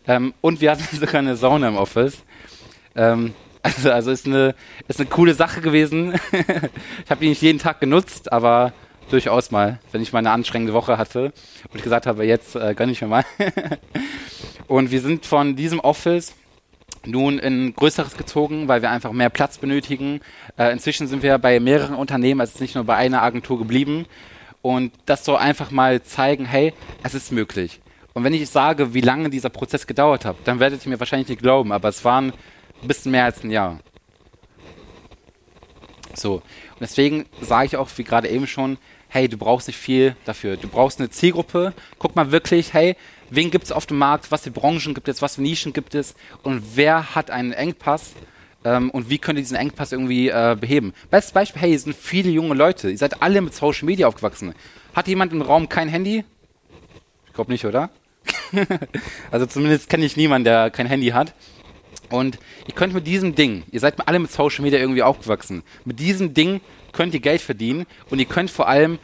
Ähm, 0.07 0.35
und 0.41 0.61
wir 0.61 0.71
hatten 0.71 0.85
sogar 0.97 1.17
eine 1.17 1.37
Sauna 1.37 1.69
im 1.69 1.77
Office. 1.77 2.23
Ähm, 2.95 3.35
also, 3.63 3.91
also 3.91 4.11
ist 4.11 4.27
eine, 4.27 4.55
ist 4.87 5.01
eine 5.01 5.09
coole 5.09 5.35
Sache 5.35 5.61
gewesen. 5.61 6.15
ich 6.33 7.11
habe 7.11 7.21
die 7.21 7.29
nicht 7.29 7.43
jeden 7.43 7.59
Tag 7.59 7.81
genutzt, 7.81 8.33
aber 8.33 8.73
durchaus 9.09 9.51
mal, 9.51 9.79
wenn 9.93 10.03
ich 10.03 10.13
mal 10.13 10.21
eine 10.21 10.31
anstrengende 10.31 10.73
Woche 10.73 10.99
hatte 10.99 11.33
und 11.71 11.77
ich 11.77 11.83
gesagt 11.83 12.07
habe, 12.07 12.25
jetzt 12.25 12.57
äh, 12.57 12.75
gönne 12.75 12.93
ich 12.93 13.01
mir 13.01 13.09
mal. 13.09 13.25
und 14.67 14.91
wir 14.91 15.01
sind 15.01 15.27
von 15.27 15.57
diesem 15.57 15.81
Office 15.81 16.35
nun 17.07 17.39
in 17.39 17.75
größeres 17.75 18.17
gezogen, 18.17 18.69
weil 18.69 18.83
wir 18.83 18.91
einfach 18.91 19.13
mehr 19.13 19.31
Platz 19.31 19.59
benötigen. 19.59 20.21
Äh, 20.57 20.73
inzwischen 20.73 21.07
sind 21.07 21.23
wir 21.23 21.39
bei 21.39 21.61
mehreren 21.61 21.95
Unternehmen, 21.95 22.41
also 22.41 22.59
nicht 22.61 22.75
nur 22.75 22.85
bei 22.85 22.97
einer 22.97 23.23
Agentur 23.23 23.59
geblieben. 23.59 24.07
Und 24.63 24.93
das 25.07 25.25
soll 25.25 25.37
einfach 25.37 25.71
mal 25.71 26.03
zeigen, 26.03 26.45
hey, 26.45 26.75
es 27.03 27.15
ist 27.15 27.33
möglich. 27.33 27.81
Und 28.15 28.25
wenn 28.25 28.35
ich 28.35 28.49
sage, 28.49 28.95
wie 28.95 29.01
lange 29.01 29.31
dieser 29.31 29.49
Prozess 29.49 29.87
gedauert 29.87 30.25
hat, 30.25 30.37
dann 30.45 30.59
werdet 30.59 30.85
ihr 30.85 30.91
mir 30.91 30.99
wahrscheinlich 30.99 31.29
nicht 31.29 31.43
glauben, 31.43 31.73
aber 31.73 31.89
es 31.89 32.05
waren 32.05 32.33
ein 32.83 32.89
bisschen 32.89 33.13
mehr 33.13 33.25
als 33.25 33.45
ein 33.45 33.51
Jahr. 33.51 33.79
So. 36.15 36.35
Und 36.35 36.81
deswegen 36.81 37.27
sage 37.41 37.67
ich 37.67 37.77
auch, 37.77 37.89
wie 37.97 38.05
gerade 38.05 38.29
eben 38.29 38.47
schon, 38.47 38.79
hey, 39.09 39.29
du 39.29 39.37
brauchst 39.37 39.67
nicht 39.67 39.79
viel 39.79 40.17
dafür. 40.25 40.57
Du 40.57 40.69
brauchst 40.69 41.01
eine 41.01 41.11
Zielgruppe. 41.11 41.73
Guck 41.99 42.15
mal 42.17 42.31
wirklich, 42.31 42.73
hey, 42.75 42.97
wen 43.31 43.51
gibt 43.51 43.65
es 43.65 43.73
auf 43.73 43.87
dem 43.87 43.99
Markt, 43.99 44.31
was 44.31 44.43
für 44.43 44.51
Branchen 44.51 44.95
gibt 44.95 45.09
es, 45.09 45.23
was 45.23 45.37
für 45.37 45.43
Nischen 45.43 45.73
gibt 45.73 45.95
es 45.95 46.15
und 46.43 46.77
wer 46.77 47.15
hat 47.15 47.31
einen 47.31 47.53
Engpass 47.53 48.13
ähm, 48.65 48.91
und 48.91 49.11
wie 49.11 49.19
könnt 49.19 49.39
ihr 49.39 49.43
diesen 49.43 49.57
Engpass 49.57 49.93
irgendwie 49.93 50.29
äh, 50.29 50.57
beheben. 50.59 50.93
Bestes 51.11 51.33
Beispiel, 51.33 51.63
hey, 51.63 51.71
hier 51.71 51.79
sind 51.79 51.97
viele 51.97 52.31
junge 52.31 52.55
Leute, 52.55 52.91
ihr 52.91 52.99
seid 52.99 53.23
alle 53.23 53.41
mit 53.41 53.55
Social 53.55 53.87
Media 53.87 54.07
aufgewachsen. 54.07 54.55
Hat 54.95 55.09
jemand 55.09 55.33
im 55.33 55.43
Raum 55.43 55.69
kein 55.69 55.89
Handy? 55.89 56.25
Ich 57.27 57.33
glaube 57.33 57.53
nicht, 57.53 57.65
oder? 57.65 57.91
also 59.31 59.47
zumindest 59.47 59.89
kenne 59.89 60.05
ich 60.05 60.17
niemanden, 60.17 60.45
der 60.45 60.71
kein 60.71 60.87
Handy 60.87 61.09
hat. 61.09 61.35
Und 62.11 62.39
ihr 62.67 62.75
könnt 62.75 62.95
mit 62.95 63.07
diesem 63.07 63.35
Ding, 63.35 63.65
ihr 63.71 63.81
seid 63.81 64.07
alle 64.09 64.19
mit 64.19 64.33
Social 64.33 64.63
Media 64.63 64.79
irgendwie 64.79 65.03
aufgewachsen, 65.03 65.63
mit 65.85 66.01
diesem 66.01 66.33
Ding 66.33 66.61
könnt 66.99 67.15
ihr 67.15 67.21
Geld 67.21 67.41
verdienen 67.41 67.87
und 68.11 68.19
ihr 68.19 68.25
könnt 68.25 68.51
vor 68.51 68.67
allem 68.67 68.99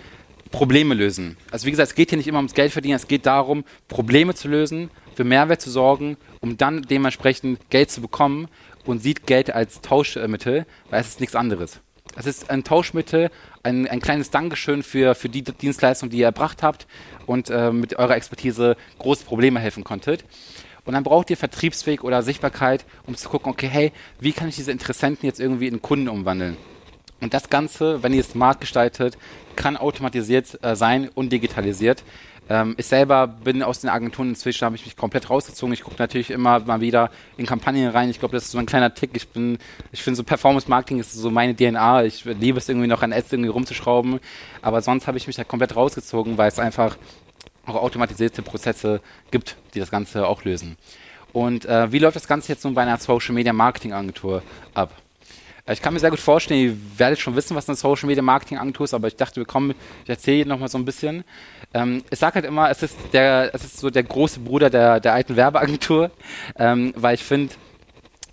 Probleme 0.51 0.95
lösen. 0.95 1.37
Also 1.53 1.67
wie 1.67 1.71
gesagt, 1.71 1.91
es 1.91 1.95
geht 1.95 2.11
hier 2.11 2.19
nicht 2.19 2.27
immer 2.27 2.39
ums 2.39 2.55
Geld 2.55 2.73
verdienen, 2.73 2.97
es 2.97 3.07
geht 3.07 3.25
darum, 3.25 3.63
Probleme 3.87 4.35
zu 4.35 4.49
lösen, 4.49 4.91
für 5.15 5.23
Mehrwert 5.23 5.61
zu 5.61 5.71
sorgen, 5.71 6.17
um 6.41 6.57
dann 6.57 6.83
dementsprechend 6.83 7.71
Geld 7.71 7.93
zu 7.93 8.01
bekommen 8.01 8.49
und 8.85 9.01
sieht 9.01 9.29
Geld 9.29 9.55
als 9.55 9.81
Tauschmittel, 9.81 10.67
weil 10.91 11.01
es 11.03 11.07
ist 11.07 11.21
nichts 11.21 11.37
anderes. 11.37 11.83
Es 12.17 12.27
ist 12.27 12.51
ein 12.51 12.65
Tauschmittel, 12.65 13.31
ein, 13.63 13.87
ein 13.87 14.01
kleines 14.01 14.31
Dankeschön 14.31 14.83
für, 14.83 15.15
für 15.15 15.29
die 15.29 15.43
Dienstleistung, 15.43 16.11
die 16.11 16.19
ihr 16.19 16.27
erbracht 16.27 16.65
habt 16.65 16.89
und 17.27 17.49
äh, 17.49 17.71
mit 17.71 17.95
eurer 17.97 18.17
Expertise 18.17 18.77
große 18.99 19.25
Probleme 19.25 19.61
helfen 19.61 19.85
konntet. 19.85 20.25
Und 20.85 20.95
dann 20.95 21.05
braucht 21.05 21.31
ihr 21.31 21.37
Vertriebsweg 21.37 22.03
oder 22.03 22.25
Sichtbarkeit, 22.25 22.87
um 23.07 23.15
zu 23.15 23.29
gucken, 23.29 23.53
okay, 23.53 23.69
hey, 23.69 23.93
wie 24.19 24.33
kann 24.33 24.49
ich 24.49 24.57
diese 24.57 24.73
Interessenten 24.73 25.27
jetzt 25.27 25.39
irgendwie 25.39 25.69
in 25.69 25.81
Kunden 25.81 26.09
umwandeln? 26.09 26.57
Und 27.25 27.33
das 27.33 27.49
Ganze, 27.49 28.03
wenn 28.03 28.13
ihr 28.13 28.21
es 28.21 28.29
smart 28.29 28.61
gestaltet, 28.61 29.17
kann 29.57 29.79
automatisiert 29.79 30.63
äh, 30.63 30.77
sein 30.77 31.09
und 31.15 31.33
digitalisiert. 31.33 32.05
Ähm, 32.51 32.75
ich 32.77 32.85
selber 32.85 33.27
bin 33.27 33.63
aus 33.63 33.81
den 33.81 33.89
Agenturen 33.89 34.29
inzwischen, 34.29 34.67
habe 34.67 34.77
ich 34.77 34.85
mich 34.85 34.95
komplett 34.95 35.31
rausgezogen. 35.31 35.73
Ich 35.73 35.83
gucke 35.83 35.97
natürlich 35.99 36.31
immer 36.31 36.61
mal 36.61 36.83
wieder 36.83 37.11
in 37.39 37.47
Kampagnen 37.47 37.89
rein. 37.89 38.11
Ich 38.11 38.19
glaube, 38.19 38.35
das 38.35 38.45
ist 38.45 38.51
so 38.51 38.59
ein 38.59 38.67
kleiner 38.67 38.93
Tick. 38.93 39.13
Ich 39.15 39.27
bin, 39.29 39.57
ich 39.91 40.03
finde 40.03 40.19
so 40.19 40.23
Performance 40.23 40.69
Marketing 40.69 41.01
ist 41.01 41.15
so 41.15 41.31
meine 41.31 41.57
DNA. 41.57 42.05
Ich 42.05 42.27
liebe 42.27 42.59
es 42.59 42.69
irgendwie 42.69 42.89
noch 42.89 43.01
an 43.01 43.15
Ads 43.15 43.33
irgendwie 43.33 43.49
rumzuschrauben. 43.49 44.21
Aber 44.61 44.83
sonst 44.83 45.07
habe 45.07 45.17
ich 45.17 45.27
mich 45.27 45.37
da 45.37 45.45
komplett 45.45 45.77
rausgezogen, 45.77 46.37
weil 46.37 46.49
es 46.49 46.59
einfach 46.59 46.99
auch 47.65 47.77
automatisierte 47.77 48.43
Prozesse 48.43 49.01
gibt, 49.31 49.57
die 49.73 49.81
das 49.81 49.91
Ganze 49.91 50.27
auch 50.27 50.45
lösen. 50.45 50.77
Und 51.33 51.65
äh, 51.65 51.91
wie 51.91 52.01
läuft 52.01 52.17
das 52.17 52.29
Ganze 52.29 52.53
jetzt 52.53 52.65
nun 52.65 52.75
bei 52.75 52.83
einer 52.83 52.99
Social 52.99 53.35
Media 53.35 53.55
Marketing 53.55 53.95
Agentur 53.95 54.43
ab? 54.75 54.91
Ich 55.67 55.81
kann 55.81 55.95
mir 55.95 56.01
sehr 56.01 56.11
gut 56.11 56.21
vorstellen, 56.21 56.61
ihr 56.61 56.99
werdet 56.99 57.19
schon 57.19 57.37
wissen, 57.37 57.57
was 57.57 57.67
eine 57.69 57.77
Social 57.77 58.07
Media 58.07 58.23
Marketing 58.23 58.59
Agentur 58.59 58.85
ist, 58.85 58.93
aber 58.93 59.09
ich 59.09 59.17
dachte, 59.17 59.37
wir 59.37 59.47
kommen, 59.47 59.75
ich 60.03 60.11
erzähle 60.11 60.47
noch 60.47 60.59
mal 60.59 60.69
so 60.69 60.77
ein 60.77 60.85
bisschen. 60.85 61.25
Ähm, 61.73 62.05
ich 62.11 62.19
sage 62.19 62.35
halt 62.35 62.45
immer, 62.45 62.69
es 62.69 62.83
ist 62.83 62.99
der, 63.15 63.55
es 63.55 63.65
ist 63.65 63.79
so 63.79 63.89
der 63.89 64.03
große 64.03 64.41
Bruder 64.41 64.69
der, 64.69 65.01
der 65.01 65.15
alten 65.15 65.37
Werbeagentur, 65.37 66.11
ähm, 66.59 66.93
weil 66.97 67.15
ich 67.15 67.25
finde, 67.25 67.55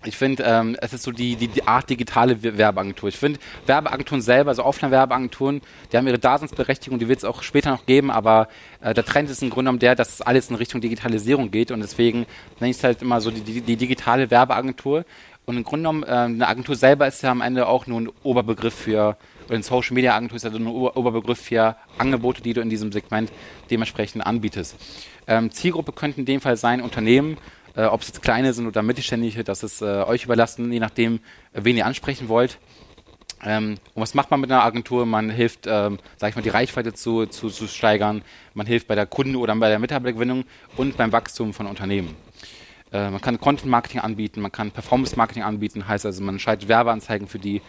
ich 0.04 0.16
finde, 0.16 0.42
ähm, 0.42 0.76
es 0.80 0.92
ist 0.92 1.04
so 1.04 1.12
die, 1.12 1.36
die, 1.36 1.48
die 1.48 1.66
Art 1.66 1.88
digitale 1.88 2.42
Werbeagentur. 2.42 3.08
Ich 3.08 3.16
finde, 3.16 3.38
Werbeagenturen 3.64 4.20
selber, 4.20 4.50
also 4.50 4.64
Offline-Werbeagenturen, 4.64 5.62
die 5.90 5.96
haben 5.96 6.06
ihre 6.06 6.18
Daseinsberechtigung, 6.18 6.98
die 6.98 7.08
wird 7.08 7.20
es 7.20 7.24
auch 7.24 7.42
später 7.42 7.70
noch 7.70 7.86
geben, 7.86 8.10
aber 8.10 8.48
äh, 8.82 8.92
der 8.92 9.06
Trend 9.06 9.30
ist 9.30 9.42
im 9.42 9.48
Grunde 9.48 9.68
genommen 9.68 9.78
der, 9.78 9.94
dass 9.94 10.20
alles 10.20 10.50
in 10.50 10.56
Richtung 10.56 10.82
Digitalisierung 10.82 11.50
geht 11.50 11.70
und 11.70 11.80
deswegen 11.80 12.26
nenne 12.60 12.70
ich 12.70 12.76
es 12.76 12.84
halt 12.84 13.00
immer 13.00 13.20
so 13.22 13.30
die, 13.30 13.40
die, 13.40 13.62
die 13.62 13.76
digitale 13.76 14.30
Werbeagentur. 14.30 15.04
Und 15.44 15.56
im 15.56 15.64
Grunde 15.64 15.82
genommen, 15.82 16.02
äh, 16.04 16.06
eine 16.06 16.46
Agentur 16.46 16.76
selber 16.76 17.06
ist 17.06 17.22
ja 17.22 17.30
am 17.30 17.40
Ende 17.40 17.66
auch 17.66 17.86
nur 17.86 18.00
ein 18.00 18.10
Oberbegriff 18.22 18.74
für, 18.74 19.16
oder 19.46 19.54
eine 19.54 19.62
Social 19.62 19.94
Media 19.94 20.14
Agentur 20.14 20.36
ist 20.36 20.44
ja 20.44 20.50
also 20.50 20.62
ein 20.62 20.66
Oberbegriff 20.66 21.40
für 21.40 21.76
Angebote, 21.98 22.42
die 22.42 22.52
du 22.52 22.60
in 22.60 22.70
diesem 22.70 22.92
Segment 22.92 23.32
dementsprechend 23.70 24.24
anbietest. 24.24 24.76
Ähm, 25.26 25.50
Zielgruppe 25.50 25.92
könnte 25.92 26.20
in 26.20 26.26
dem 26.26 26.40
Fall 26.40 26.56
sein 26.56 26.80
Unternehmen, 26.80 27.38
äh, 27.74 27.84
ob 27.84 28.02
es 28.02 28.08
jetzt 28.08 28.22
kleine 28.22 28.52
sind 28.52 28.66
oder 28.66 28.82
mittelständische, 28.82 29.44
das 29.44 29.62
ist 29.62 29.82
äh, 29.82 30.04
euch 30.04 30.24
überlassen, 30.24 30.72
je 30.72 30.80
nachdem, 30.80 31.20
wen 31.52 31.76
ihr 31.76 31.86
ansprechen 31.86 32.28
wollt. 32.28 32.58
Ähm, 33.44 33.78
und 33.94 34.02
was 34.02 34.14
macht 34.14 34.30
man 34.30 34.40
mit 34.40 34.50
einer 34.50 34.62
Agentur? 34.62 35.04
Man 35.06 35.30
hilft, 35.30 35.66
ähm, 35.66 35.98
sag 36.16 36.30
ich 36.30 36.36
mal, 36.36 36.42
die 36.42 36.48
Reichweite 36.48 36.92
zu, 36.92 37.26
zu, 37.26 37.48
zu 37.48 37.66
steigern. 37.66 38.22
Man 38.54 38.66
hilft 38.66 38.86
bei 38.86 38.94
der 38.94 39.06
Kunden- 39.06 39.36
oder 39.36 39.54
bei 39.56 39.68
der 39.68 39.80
Mitarbeitergewinnung 39.80 40.44
und 40.76 40.96
beim 40.96 41.10
Wachstum 41.10 41.52
von 41.52 41.66
Unternehmen. 41.66 42.14
Äh, 42.92 43.10
man 43.10 43.20
kann 43.20 43.40
Content 43.40 43.70
Marketing 43.70 44.00
anbieten, 44.00 44.40
man 44.40 44.52
kann 44.52 44.70
Performance 44.70 45.16
Marketing 45.16 45.42
anbieten, 45.42 45.88
heißt 45.88 46.06
also, 46.06 46.22
man 46.22 46.38
schaltet 46.38 46.68
Werbeanzeigen 46.68 47.26
für 47.26 47.38
die. 47.38 47.62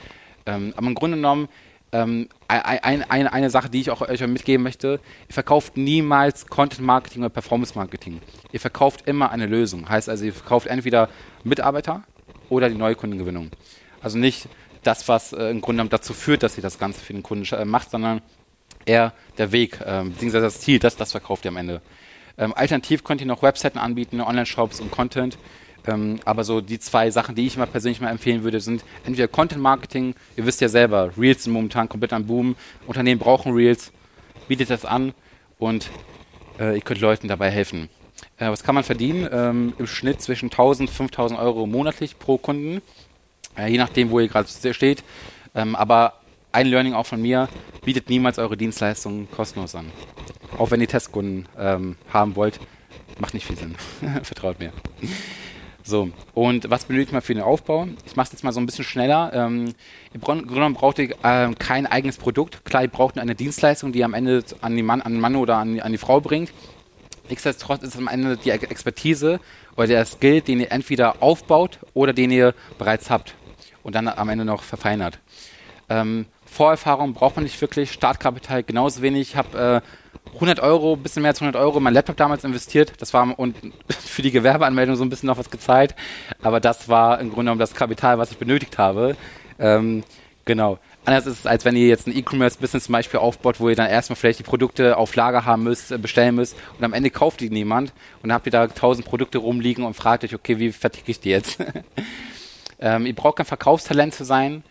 Ähm, 0.46 0.74
aber 0.76 0.88
im 0.88 0.96
Grunde 0.96 1.18
genommen 1.18 1.48
ähm, 1.94 2.28
ein, 2.48 3.04
ein, 3.04 3.28
eine 3.28 3.50
Sache, 3.50 3.70
die 3.70 3.80
ich 3.80 3.92
auch 3.92 4.02
euch 4.02 4.26
mitgeben 4.26 4.64
möchte, 4.64 5.00
ihr 5.28 5.34
verkauft 5.34 5.78
niemals 5.78 6.48
Content 6.48 6.86
Marketing 6.86 7.22
oder 7.22 7.30
Performance 7.30 7.78
Marketing. 7.78 8.20
Ihr 8.52 8.60
verkauft 8.60 9.08
immer 9.08 9.32
eine 9.32 9.46
Lösung. 9.46 9.88
Heißt 9.88 10.10
also, 10.10 10.26
ihr 10.26 10.34
verkauft 10.34 10.68
entweder 10.68 11.10
Mitarbeiter 11.44 12.04
oder 12.50 12.68
die 12.70 12.76
Neukundengewinnung. 12.76 13.52
Also 14.02 14.18
nicht 14.18 14.48
das, 14.82 15.08
was 15.08 15.34
äh, 15.34 15.50
im 15.50 15.62
Grunde 15.62 15.78
genommen 15.78 15.90
dazu 15.92 16.14
führt, 16.14 16.44
dass 16.44 16.58
ihr 16.58 16.64
das 16.64 16.80
Ganze 16.80 17.00
für 17.00 17.14
den 17.14 17.24
Kunden 17.24 17.46
äh, 17.56 17.64
macht, 17.64 17.92
sondern 17.92 18.22
eher 18.86 19.14
der 19.38 19.52
Weg, 19.52 19.80
äh, 19.82 20.04
beziehungsweise 20.04 20.46
das 20.46 20.60
Ziel, 20.60 20.80
das, 20.80 20.96
das 20.96 21.12
verkauft 21.12 21.46
ihr 21.46 21.52
am 21.52 21.58
Ende. 21.58 21.82
Ähm, 22.38 22.54
alternativ 22.54 23.04
könnt 23.04 23.22
ihr 23.22 23.28
noch 23.28 23.42
Webseiten 23.44 23.78
anbieten, 23.78 24.22
Online-Shops 24.22 24.80
und 24.80 24.92
Content. 24.92 25.38
Ähm, 25.86 26.20
aber 26.26 26.44
so 26.44 26.62
die 26.62 26.80
zwei 26.80 27.12
Sachen, 27.12 27.36
die 27.36 27.46
ich 27.46 27.56
immer 27.56 27.66
persönlich 27.66 28.00
mal 28.00 28.10
empfehlen 28.10 28.44
würde, 28.44 28.60
sind 28.60 28.84
entweder 29.06 29.28
Content 29.28 29.62
Marketing, 29.62 30.16
ihr 30.38 30.46
wisst 30.46 30.62
ja 30.62 30.70
selber, 30.70 31.12
Reels 31.18 31.44
sind 31.44 31.54
momentan 31.54 31.90
komplett 31.90 32.14
am 32.14 32.26
Boom, 32.26 32.56
Unternehmen 32.88 33.20
brauchen 33.20 33.54
Reels, 33.54 33.92
bietet 34.48 34.70
das 34.70 34.86
an 34.86 35.14
und 35.60 35.90
äh, 36.60 36.76
ihr 36.76 36.82
könnt 36.82 37.02
Leuten 37.02 37.28
dabei 37.28 37.50
helfen. 37.50 37.90
Äh, 38.38 38.50
was 38.50 38.64
kann 38.64 38.76
man 38.76 38.84
verdienen? 38.84 39.28
Ähm, 39.32 39.74
Im 39.78 39.88
Schnitt 39.88 40.22
zwischen 40.22 40.46
1000 40.46 40.90
und 40.90 40.96
5000 40.96 41.40
Euro 41.40 41.66
monatlich 41.66 42.18
pro 42.18 42.38
Kunden, 42.38 42.82
äh, 43.58 43.70
je 43.70 43.78
nachdem, 43.78 44.10
wo 44.10 44.20
ihr 44.22 44.30
gerade 44.30 44.48
steht. 44.74 45.04
Ähm, 45.54 45.76
aber 45.76 46.14
ein 46.54 46.68
Learning 46.68 46.94
auch 46.94 47.06
von 47.06 47.22
mir, 47.22 47.50
bietet 47.84 48.10
niemals 48.10 48.40
eure 48.40 48.56
Dienstleistungen 48.56 49.30
kostenlos 49.30 49.76
an. 49.76 49.92
Auch 50.58 50.72
wenn 50.72 50.80
ihr 50.82 50.88
Testkunden 50.88 51.48
ähm, 51.58 51.98
haben 52.12 52.36
wollt, 52.36 52.60
macht 53.20 53.34
nicht 53.34 53.46
viel 53.46 53.58
Sinn. 53.58 53.76
Vertraut 54.24 54.60
mir. 54.60 54.72
So, 55.84 56.12
und 56.34 56.70
was 56.70 56.86
benötigt 56.86 57.12
man 57.12 57.22
für 57.22 57.34
den 57.34 57.44
Aufbau? 57.44 57.88
Ich 58.06 58.16
mache 58.16 58.28
es 58.28 58.32
jetzt 58.32 58.44
mal 58.44 58.54
so 58.54 58.62
ein 58.62 58.66
bisschen 58.66 58.86
schneller. 58.86 59.32
Ähm, 59.34 59.74
Im 60.14 60.22
Grunde 60.22 60.46
genommen 60.46 60.76
braucht 60.76 60.98
ihr 61.00 61.12
äh, 61.24 61.54
kein 61.60 61.88
eigenes 61.88 62.18
Produkt. 62.18 62.64
Klar, 62.64 62.84
ihr 62.84 62.88
braucht 62.88 63.18
eine 63.18 63.36
Dienstleistung, 63.36 63.92
die 63.92 64.00
ihr 64.00 64.06
am 64.06 64.14
Ende 64.14 64.44
an, 64.62 64.78
den 64.78 64.86
Mann, 64.86 65.02
an 65.02 65.12
den 65.12 65.22
Mann 65.22 65.36
oder 65.36 65.58
an, 65.58 65.80
an 65.82 65.92
die 65.92 65.98
Frau 65.98 66.22
bringt. 66.22 66.54
Nichtsdestotrotz 67.30 67.84
ist 67.84 67.98
am 67.98 68.08
Ende 68.08 68.38
die 68.38 68.52
Expertise 68.52 69.40
oder 69.76 69.88
der 69.88 70.06
Skill, 70.06 70.42
den 70.42 70.60
ihr 70.60 70.72
entweder 70.72 71.22
aufbaut 71.22 71.80
oder 71.94 72.14
den 72.14 72.32
ihr 72.32 72.54
bereits 72.78 73.10
habt 73.10 73.36
und 73.82 73.96
dann 73.96 74.08
am 74.08 74.30
Ende 74.30 74.46
noch 74.46 74.64
verfeinert. 74.64 75.20
Ähm, 75.90 76.26
Vorerfahrung 76.54 77.14
braucht 77.14 77.36
man 77.36 77.44
nicht 77.44 77.60
wirklich, 77.60 77.92
Startkapital 77.92 78.64
genauso 78.64 79.02
wenig. 79.02 79.30
Ich 79.30 79.36
habe 79.36 79.82
äh, 79.84 80.34
100 80.36 80.60
Euro, 80.62 80.96
bisschen 80.96 81.22
mehr 81.22 81.32
als 81.32 81.42
100 81.42 81.62
Euro 81.62 81.78
in 81.78 81.84
mein 81.84 81.94
Laptop 81.94 82.18
damals 82.18 82.44
investiert. 82.44 82.94
Das 83.00 83.14
war 83.14 83.38
und 83.38 83.56
für 83.90 84.22
die 84.22 84.32
Gewerbeanmeldung 84.32 84.96
so 84.96 85.04
ein 85.04 85.10
bisschen 85.10 85.28
noch 85.28 85.38
was 85.38 85.50
gezahlt. 85.50 85.96
Aber 86.42 86.60
das 86.60 86.88
war 86.90 87.20
im 87.20 87.30
Grunde 87.30 87.46
genommen 87.46 87.60
das 87.60 87.74
Kapital, 87.74 88.18
was 88.18 88.32
ich 88.32 88.38
benötigt 88.38 88.78
habe. 88.78 89.16
Ähm, 89.60 90.04
genau. 90.46 90.80
Anders 91.06 91.26
ist 91.26 91.40
es, 91.40 91.46
als 91.46 91.66
wenn 91.66 91.76
ihr 91.76 91.88
jetzt 91.88 92.08
ein 92.08 92.16
E-Commerce-Business 92.16 92.86
zum 92.86 92.94
Beispiel 92.94 93.20
aufbaut, 93.20 93.60
wo 93.60 93.68
ihr 93.68 93.76
dann 93.76 93.90
erstmal 93.90 94.16
vielleicht 94.16 94.40
die 94.40 94.44
Produkte 94.44 94.96
auf 94.96 95.16
Lager 95.16 95.46
haben 95.46 95.64
müsst, 95.64 95.92
äh, 95.92 95.98
bestellen 95.98 96.36
müsst 96.36 96.56
und 96.78 96.86
am 96.86 96.94
Ende 96.94 97.10
kauft 97.10 97.42
die 97.42 97.50
niemand 97.50 97.92
und 98.22 98.30
dann 98.30 98.34
habt 98.34 98.46
ihr 98.46 98.52
da 98.52 98.68
tausend 98.68 99.06
Produkte 99.06 99.40
rumliegen 99.40 99.84
und 99.84 99.96
fragt 99.96 100.24
euch, 100.24 100.34
okay, 100.34 100.60
wie 100.60 100.72
verticke 100.72 101.12
ich 101.12 101.20
die 101.20 101.30
jetzt? 101.32 101.58
ähm, 102.80 103.06
ihr 103.06 103.16
braucht 103.16 103.38
kein 103.38 103.46
Verkaufstalent 103.46 104.14
zu 104.14 104.24
sein. 104.24 104.64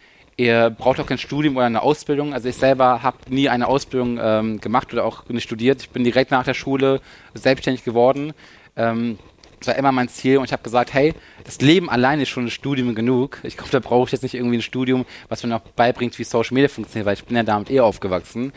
Ihr 0.42 0.70
braucht 0.70 0.98
auch 0.98 1.06
kein 1.06 1.18
Studium 1.18 1.56
oder 1.56 1.66
eine 1.66 1.82
Ausbildung. 1.82 2.34
Also 2.34 2.48
ich 2.48 2.56
selber 2.56 3.04
habe 3.04 3.16
nie 3.28 3.48
eine 3.48 3.68
Ausbildung 3.68 4.18
ähm, 4.20 4.60
gemacht 4.60 4.92
oder 4.92 5.04
auch 5.04 5.28
nicht 5.28 5.44
studiert. 5.44 5.82
Ich 5.82 5.90
bin 5.90 6.02
direkt 6.02 6.32
nach 6.32 6.42
der 6.42 6.54
Schule 6.54 7.00
selbstständig 7.32 7.84
geworden. 7.84 8.32
Ähm, 8.74 9.20
das 9.60 9.68
war 9.68 9.76
immer 9.76 9.92
mein 9.92 10.08
Ziel 10.08 10.38
und 10.38 10.44
ich 10.44 10.52
habe 10.52 10.64
gesagt, 10.64 10.92
hey, 10.94 11.14
das 11.44 11.60
Leben 11.60 11.88
alleine 11.88 12.22
ist 12.22 12.30
schon 12.30 12.46
ein 12.46 12.50
Studium 12.50 12.96
genug. 12.96 13.38
Ich 13.44 13.56
glaube, 13.56 13.70
da 13.70 13.78
brauche 13.78 14.08
ich 14.08 14.10
jetzt 14.10 14.22
nicht 14.22 14.34
irgendwie 14.34 14.56
ein 14.56 14.62
Studium, 14.62 15.06
was 15.28 15.44
mir 15.44 15.50
noch 15.50 15.60
beibringt, 15.60 16.18
wie 16.18 16.24
Social 16.24 16.54
Media 16.54 16.68
funktioniert, 16.68 17.06
weil 17.06 17.14
ich 17.14 17.24
bin 17.24 17.36
ja 17.36 17.44
damit 17.44 17.70
eh 17.70 17.78
aufgewachsen. 17.78 18.52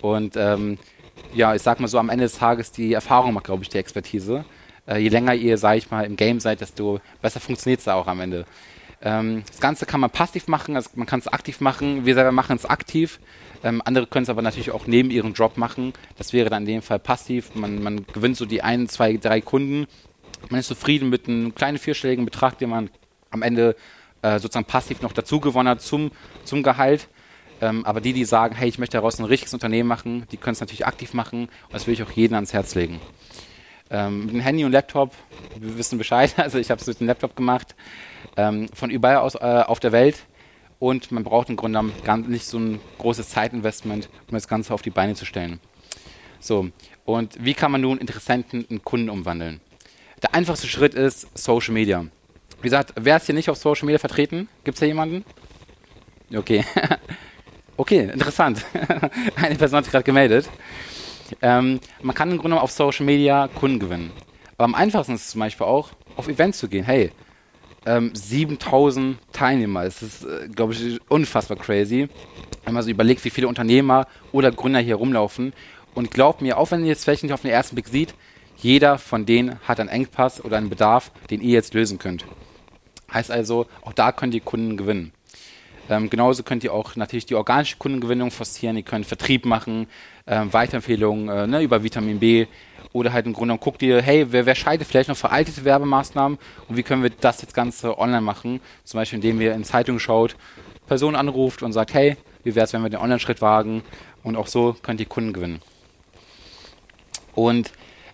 Und 0.00 0.38
ähm, 0.38 0.78
ja, 1.34 1.54
ich 1.54 1.60
sag 1.60 1.80
mal 1.80 1.88
so, 1.88 1.98
am 1.98 2.08
Ende 2.08 2.24
des 2.24 2.38
Tages 2.38 2.72
die 2.72 2.94
Erfahrung 2.94 3.34
macht, 3.34 3.44
glaube 3.44 3.62
ich, 3.62 3.68
die 3.68 3.76
Expertise. 3.76 4.46
Äh, 4.88 5.00
je 5.00 5.10
länger 5.10 5.34
ihr, 5.34 5.58
sage 5.58 5.76
ich 5.76 5.90
mal, 5.90 6.06
im 6.06 6.16
Game 6.16 6.40
seid, 6.40 6.62
desto 6.62 7.00
besser 7.20 7.40
funktioniert 7.40 7.80
es 7.80 7.84
da 7.84 7.94
auch 7.96 8.06
am 8.06 8.20
Ende. 8.20 8.46
Ähm, 9.02 9.42
das 9.46 9.60
Ganze 9.60 9.86
kann 9.86 10.00
man 10.00 10.10
passiv 10.10 10.48
machen, 10.48 10.76
also 10.76 10.90
man 10.94 11.06
kann 11.06 11.20
es 11.20 11.28
aktiv 11.28 11.60
machen. 11.60 12.06
Wir 12.06 12.14
selber 12.14 12.32
machen 12.32 12.56
es 12.56 12.64
aktiv. 12.64 13.20
Ähm, 13.62 13.82
andere 13.84 14.06
können 14.06 14.24
es 14.24 14.28
aber 14.28 14.42
natürlich 14.42 14.70
auch 14.70 14.86
neben 14.86 15.10
ihrem 15.10 15.32
Job 15.32 15.56
machen. 15.56 15.92
Das 16.16 16.32
wäre 16.32 16.50
dann 16.50 16.62
in 16.62 16.68
dem 16.68 16.82
Fall 16.82 16.98
passiv. 16.98 17.54
Man, 17.54 17.82
man 17.82 18.06
gewinnt 18.06 18.36
so 18.36 18.46
die 18.46 18.62
ein, 18.62 18.88
zwei, 18.88 19.16
drei 19.16 19.40
Kunden. 19.40 19.86
Man 20.50 20.60
ist 20.60 20.68
zufrieden 20.68 21.08
mit 21.08 21.28
einem 21.28 21.54
kleinen 21.54 21.78
vierstelligen 21.78 22.24
Betrag, 22.24 22.58
den 22.58 22.70
man 22.70 22.90
am 23.30 23.42
Ende 23.42 23.76
äh, 24.22 24.38
sozusagen 24.38 24.66
passiv 24.66 25.02
noch 25.02 25.12
dazu 25.12 25.40
gewonnen 25.40 25.68
hat 25.68 25.82
zum, 25.82 26.10
zum 26.44 26.62
Gehalt. 26.62 27.08
Ähm, 27.60 27.84
aber 27.86 28.00
die, 28.00 28.12
die 28.12 28.24
sagen, 28.24 28.54
hey, 28.54 28.68
ich 28.68 28.78
möchte 28.78 28.96
daraus 28.96 29.18
ein 29.18 29.24
richtiges 29.24 29.54
Unternehmen 29.54 29.88
machen, 29.88 30.26
die 30.30 30.36
können 30.36 30.52
es 30.52 30.60
natürlich 30.60 30.86
aktiv 30.86 31.14
machen 31.14 31.44
und 31.44 31.72
das 31.72 31.86
will 31.86 31.94
ich 31.94 32.02
auch 32.02 32.10
jedem 32.10 32.34
ans 32.34 32.52
Herz 32.52 32.74
legen. 32.74 33.00
Ähm, 33.90 34.26
mit 34.26 34.34
dem 34.34 34.40
Handy 34.40 34.64
und 34.64 34.72
Laptop, 34.72 35.14
wir 35.58 35.78
wissen 35.78 35.98
Bescheid, 35.98 36.34
also 36.38 36.58
ich 36.58 36.70
habe 36.70 36.80
es 36.80 36.86
mit 36.86 37.00
dem 37.00 37.06
Laptop 37.06 37.36
gemacht, 37.36 37.74
ähm, 38.36 38.68
von 38.74 38.90
überall 38.90 39.18
aus 39.18 39.34
äh, 39.36 39.38
auf 39.66 39.80
der 39.80 39.92
Welt 39.92 40.26
und 40.78 41.12
man 41.12 41.24
braucht 41.24 41.48
im 41.48 41.56
Grunde 41.56 41.78
genommen 41.78 42.30
nicht 42.30 42.46
so 42.46 42.58
ein 42.58 42.80
großes 42.98 43.28
Zeitinvestment, 43.30 44.08
um 44.28 44.34
das 44.34 44.48
Ganze 44.48 44.74
auf 44.74 44.82
die 44.82 44.90
Beine 44.90 45.14
zu 45.14 45.24
stellen. 45.24 45.60
So, 46.40 46.68
und 47.04 47.42
wie 47.42 47.54
kann 47.54 47.72
man 47.72 47.80
nun 47.80 47.98
Interessenten 47.98 48.64
in 48.68 48.82
Kunden 48.82 49.08
umwandeln? 49.08 49.60
Der 50.22 50.34
einfachste 50.34 50.66
Schritt 50.66 50.94
ist 50.94 51.26
Social 51.38 51.72
Media. 51.72 52.04
Wie 52.60 52.62
gesagt, 52.62 52.92
wer 52.96 53.16
ist 53.16 53.26
hier 53.26 53.34
nicht 53.34 53.50
auf 53.50 53.58
Social 53.58 53.86
Media 53.86 53.98
vertreten? 53.98 54.48
Gibt 54.64 54.76
es 54.76 54.80
hier 54.80 54.88
jemanden? 54.88 55.24
Okay. 56.34 56.64
okay, 57.76 58.10
interessant. 58.12 58.64
Eine 59.36 59.54
Person 59.54 59.78
hat 59.78 59.84
sich 59.84 59.92
gerade 59.92 60.04
gemeldet. 60.04 60.48
Ähm, 61.42 61.80
man 62.02 62.14
kann 62.14 62.30
im 62.30 62.38
Grunde 62.38 62.60
auf 62.60 62.70
Social 62.70 63.06
Media 63.06 63.48
Kunden 63.48 63.78
gewinnen. 63.78 64.10
Aber 64.56 64.64
am 64.64 64.74
einfachsten 64.74 65.14
ist 65.14 65.22
es 65.22 65.30
zum 65.30 65.40
Beispiel 65.40 65.66
auch, 65.66 65.90
auf 66.16 66.28
Events 66.28 66.58
zu 66.58 66.68
gehen. 66.68 66.84
Hey, 66.84 67.12
ähm, 67.86 68.10
7000 68.14 69.18
Teilnehmer. 69.32 69.84
Das 69.84 70.02
ist, 70.02 70.24
äh, 70.24 70.48
glaube 70.48 70.72
ich, 70.72 71.00
unfassbar 71.08 71.56
crazy. 71.56 72.08
Wenn 72.64 72.74
man 72.74 72.82
so 72.82 72.90
überlegt, 72.90 73.24
wie 73.24 73.30
viele 73.30 73.48
Unternehmer 73.48 74.06
oder 74.32 74.50
Gründer 74.50 74.80
hier 74.80 74.96
rumlaufen. 74.96 75.52
Und 75.94 76.10
glaubt 76.10 76.42
mir, 76.42 76.58
auch 76.58 76.70
wenn 76.70 76.80
ihr 76.80 76.88
jetzt 76.88 77.04
vielleicht 77.04 77.22
nicht 77.22 77.32
auf 77.32 77.42
den 77.42 77.50
ersten 77.50 77.74
Blick 77.74 77.88
sieht, 77.88 78.14
jeder 78.56 78.98
von 78.98 79.24
denen 79.24 79.58
hat 79.66 79.80
einen 79.80 79.88
Engpass 79.88 80.44
oder 80.44 80.56
einen 80.56 80.68
Bedarf, 80.68 81.10
den 81.30 81.40
ihr 81.40 81.52
jetzt 81.52 81.74
lösen 81.74 81.98
könnt. 81.98 82.24
Heißt 83.12 83.30
also, 83.30 83.66
auch 83.82 83.92
da 83.92 84.12
könnt 84.12 84.34
ihr 84.34 84.40
Kunden 84.40 84.76
gewinnen. 84.76 85.12
Ähm, 85.88 86.10
genauso 86.10 86.42
könnt 86.42 86.64
ihr 86.64 86.72
auch 86.72 86.96
natürlich 86.96 87.26
die 87.26 87.34
organische 87.34 87.76
Kundengewinnung 87.76 88.30
forcieren. 88.30 88.76
Ihr 88.76 88.82
könnt 88.82 89.06
Vertrieb 89.06 89.44
machen, 89.44 89.86
ähm, 90.26 90.52
Weiterempfehlungen 90.52 91.28
äh, 91.28 91.46
ne, 91.46 91.62
über 91.62 91.82
Vitamin 91.82 92.18
B 92.18 92.46
oder 92.92 93.12
halt 93.12 93.26
im 93.26 93.32
Grunde 93.32 93.48
genommen 93.48 93.60
guckt 93.60 93.82
ihr, 93.82 94.00
hey, 94.02 94.26
wer, 94.30 94.46
wer 94.46 94.54
scheidet 94.54 94.86
vielleicht 94.86 95.08
noch 95.08 95.16
veraltete 95.16 95.64
Werbemaßnahmen 95.64 96.38
und 96.68 96.76
wie 96.76 96.82
können 96.82 97.02
wir 97.02 97.10
das 97.10 97.42
jetzt 97.42 97.54
Ganze 97.54 97.98
online 97.98 98.22
machen? 98.22 98.60
Zum 98.84 98.98
Beispiel, 98.98 99.18
indem 99.18 99.40
ihr 99.40 99.54
in 99.54 99.64
Zeitungen 99.64 100.00
schaut, 100.00 100.36
Person 100.86 101.14
anruft 101.14 101.62
und 101.62 101.72
sagt, 101.72 101.94
hey, 101.94 102.16
wie 102.44 102.54
wäre 102.54 102.64
es, 102.64 102.72
wenn 102.72 102.82
wir 102.82 102.90
den 102.90 103.00
Online-Schritt 103.00 103.42
wagen? 103.42 103.82
Und 104.22 104.36
auch 104.36 104.46
so 104.46 104.76
könnt 104.82 105.00
ihr 105.00 105.06
Kunden 105.06 105.32
gewinnen. 105.32 105.60
Und 107.34 107.72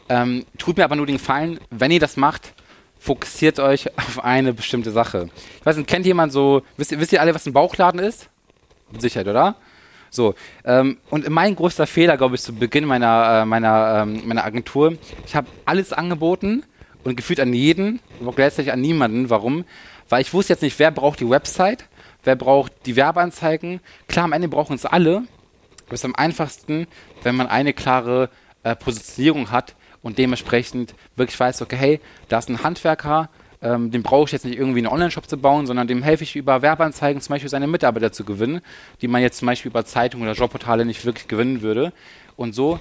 ähm, 0.09 0.45
tut 0.59 0.77
mir 0.77 0.85
aber 0.85 0.97
nur 0.97 1.07
den 1.07 1.17
Gefallen, 1.17 1.61
wenn 1.71 1.91
ihr 1.91 2.01
das 2.01 2.17
macht, 2.17 2.55
fokussiert 3.03 3.59
euch 3.59 3.99
auf 3.99 4.23
eine 4.23 4.53
bestimmte 4.53 4.93
Sache. 4.93 5.29
Ich 5.59 5.67
weiß 5.67 5.77
nicht, 5.77 5.89
kennt 5.89 6.07
jemand 6.07 6.33
so, 6.33 6.63
wisst 6.77 6.93
ihr, 6.93 7.01
wisst 7.01 7.13
ihr 7.13 7.21
alle, 7.21 7.35
was 7.35 7.45
ein 7.47 7.53
Bauchladen 7.53 7.99
ist? 7.99 8.29
Sicherheit, 8.97 9.27
oder? 9.27 9.57
So, 10.11 10.35
ähm, 10.65 10.99
und 11.11 11.29
mein 11.29 11.57
größter 11.57 11.87
Fehler, 11.87 12.17
glaube 12.17 12.37
ich, 12.37 12.43
zu 12.43 12.55
Beginn 12.55 12.85
meiner, 12.85 13.43
äh, 13.43 13.45
meiner, 13.45 14.03
ähm, 14.03 14.23
meiner 14.27 14.45
Agentur, 14.45 14.97
ich 15.27 15.35
habe 15.35 15.49
alles 15.65 15.93
angeboten 15.93 16.63
und 17.03 17.17
gefühlt 17.17 17.41
an 17.41 17.53
jeden, 17.53 17.99
aber 18.21 18.33
gleichzeitig 18.33 18.73
an 18.73 18.81
niemanden. 18.81 19.31
Warum? 19.31 19.65
Weil 20.09 20.23
ich 20.23 20.33
wusste 20.33 20.53
jetzt 20.53 20.63
nicht, 20.63 20.79
wer 20.79 20.91
braucht 20.91 21.19
die 21.19 21.29
Website, 21.29 21.87
wer 22.23 22.37
braucht 22.37 22.73
die 22.87 22.95
Werbeanzeigen. 22.95 23.81
Klar, 24.07 24.27
am 24.27 24.33
Ende 24.33 24.49
brauchen 24.49 24.77
es 24.77 24.85
alle, 24.85 25.25
aber 25.87 25.95
es 25.95 26.01
ist 26.01 26.05
am 26.05 26.15
einfachsten, 26.15 26.87
wenn 27.25 27.35
man 27.35 27.49
eine 27.49 27.73
klare 27.73 28.29
äh, 28.63 28.77
Positionierung 28.77 29.51
hat 29.51 29.75
und 30.03 30.19
dementsprechend 30.19 30.95
wirklich 31.17 31.39
weiß, 31.39 31.63
okay, 31.63 31.77
hey, 31.77 32.01
da 32.29 32.39
ist 32.39 32.49
ein 32.49 32.63
Handwerker, 32.63 33.29
ähm, 33.63 33.91
dem 33.91 34.03
brauche 34.03 34.25
ich 34.25 34.33
jetzt 34.33 34.45
nicht 34.45 34.59
irgendwie 34.59 34.81
einen 34.81 34.89
Online-Shop 34.89 35.29
zu 35.29 35.37
bauen, 35.39 35.67
sondern 35.67 35.87
dem 35.87 36.03
helfe 36.03 36.25
ich 36.25 36.35
über 36.35 36.63
Werbeanzeigen 36.63 37.23
zum 37.23 37.35
Beispiel 37.35 37.49
seine 37.49 37.69
Mitarbeiter 37.69 38.13
zu 38.13 38.25
gewinnen, 38.25 38.61
die 39.01 39.09
man 39.09 39.23
jetzt 39.23 39.39
zum 39.39 39.47
Beispiel 39.47 39.71
über 39.71 39.85
Zeitungen 39.85 40.29
oder 40.29 40.37
Jobportale 40.37 40.85
nicht 40.85 41.05
wirklich 41.05 41.29
gewinnen 41.29 41.63
würde. 41.63 41.93
Und 42.37 42.55
so 42.55 42.81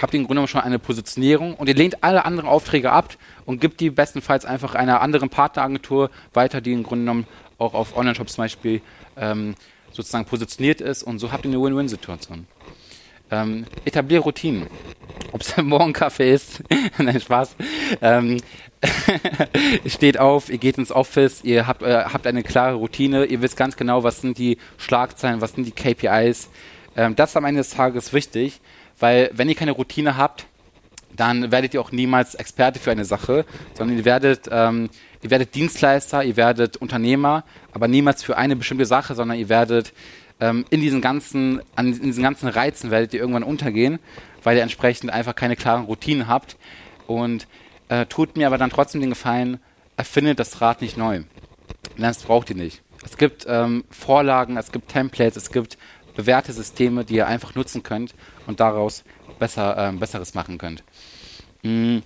habt 0.00 0.14
ihr 0.14 0.20
im 0.20 0.24
Grunde 0.24 0.36
genommen 0.36 0.48
schon 0.48 0.60
eine 0.60 0.78
Positionierung 0.78 1.54
und 1.54 1.68
ihr 1.68 1.74
lehnt 1.74 2.02
alle 2.04 2.24
anderen 2.24 2.48
Aufträge 2.48 2.92
ab 2.92 3.16
und 3.44 3.60
gibt 3.60 3.80
die 3.80 3.90
bestenfalls 3.90 4.44
einfach 4.44 4.74
einer 4.74 5.00
anderen 5.00 5.28
Partneragentur 5.28 6.10
weiter, 6.32 6.60
die 6.60 6.72
im 6.72 6.82
Grunde 6.84 7.04
genommen 7.04 7.26
auch 7.58 7.74
auf 7.74 7.96
Online-Shops 7.96 8.34
zum 8.34 8.44
Beispiel 8.44 8.80
ähm, 9.16 9.54
sozusagen 9.90 10.24
positioniert 10.24 10.80
ist 10.80 11.02
und 11.02 11.18
so 11.18 11.32
habt 11.32 11.44
ihr 11.44 11.50
eine 11.50 11.60
Win-Win-Situation. 11.60 12.46
Ähm, 13.32 13.64
etabliere 13.86 14.22
Routinen. 14.22 14.66
Ob 15.32 15.40
es 15.40 15.56
morgen 15.56 15.94
Kaffee 15.94 16.32
ist, 16.32 16.62
nein, 16.98 17.18
Spaß. 17.18 17.56
Ähm, 18.02 18.42
steht 19.86 20.18
auf, 20.18 20.50
ihr 20.50 20.58
geht 20.58 20.76
ins 20.76 20.92
Office, 20.92 21.42
ihr 21.42 21.66
habt, 21.66 21.82
äh, 21.82 22.04
habt 22.04 22.26
eine 22.26 22.42
klare 22.42 22.74
Routine, 22.74 23.24
ihr 23.24 23.40
wisst 23.40 23.56
ganz 23.56 23.76
genau, 23.76 24.02
was 24.04 24.20
sind 24.20 24.36
die 24.36 24.58
Schlagzeilen, 24.76 25.40
was 25.40 25.52
sind 25.52 25.64
die 25.64 25.72
KPIs. 25.72 26.50
Ähm, 26.94 27.16
das 27.16 27.30
ist 27.30 27.36
am 27.36 27.46
Ende 27.46 27.60
des 27.60 27.70
Tages 27.70 28.12
wichtig, 28.12 28.60
weil 28.98 29.30
wenn 29.32 29.48
ihr 29.48 29.54
keine 29.54 29.72
Routine 29.72 30.18
habt, 30.18 30.46
dann 31.16 31.50
werdet 31.50 31.72
ihr 31.72 31.80
auch 31.80 31.92
niemals 31.92 32.34
Experte 32.34 32.80
für 32.80 32.90
eine 32.90 33.06
Sache, 33.06 33.46
sondern 33.74 33.96
ihr 33.96 34.04
werdet, 34.04 34.48
ähm, 34.50 34.90
ihr 35.22 35.30
werdet 35.30 35.54
Dienstleister, 35.54 36.22
ihr 36.22 36.36
werdet 36.36 36.76
Unternehmer, 36.76 37.44
aber 37.72 37.88
niemals 37.88 38.22
für 38.22 38.36
eine 38.36 38.56
bestimmte 38.56 38.84
Sache, 38.86 39.14
sondern 39.14 39.38
ihr 39.38 39.48
werdet 39.48 39.92
ähm, 40.40 40.64
in 40.70 40.80
diesen 40.80 41.00
ganzen, 41.00 41.60
an 41.76 41.86
in 41.92 42.02
diesen 42.02 42.22
ganzen 42.22 42.48
Reizen 42.48 42.90
werdet 42.90 43.14
ihr 43.14 43.20
irgendwann 43.20 43.42
untergehen, 43.42 43.98
weil 44.42 44.56
ihr 44.56 44.62
entsprechend 44.62 45.10
einfach 45.10 45.34
keine 45.34 45.56
klaren 45.56 45.84
Routinen 45.84 46.28
habt. 46.28 46.56
Und 47.06 47.46
äh, 47.88 48.06
tut 48.06 48.36
mir 48.36 48.46
aber 48.46 48.58
dann 48.58 48.70
trotzdem 48.70 49.00
den 49.00 49.10
Gefallen, 49.10 49.58
erfindet 49.96 50.38
das 50.38 50.60
Rad 50.60 50.80
nicht 50.80 50.96
neu. 50.96 51.22
Das 51.96 52.22
braucht 52.22 52.50
ihr 52.50 52.56
nicht. 52.56 52.82
Es 53.04 53.16
gibt 53.16 53.44
ähm, 53.48 53.84
Vorlagen, 53.90 54.56
es 54.56 54.72
gibt 54.72 54.88
Templates, 54.88 55.36
es 55.36 55.50
gibt 55.50 55.76
bewährte 56.14 56.52
Systeme, 56.52 57.04
die 57.04 57.16
ihr 57.16 57.26
einfach 57.26 57.54
nutzen 57.54 57.82
könnt 57.82 58.14
und 58.46 58.60
daraus 58.60 59.04
besser, 59.38 59.76
ähm, 59.76 59.98
Besseres 59.98 60.34
machen 60.34 60.58
könnt. 60.58 60.84
Mhm. 61.62 62.02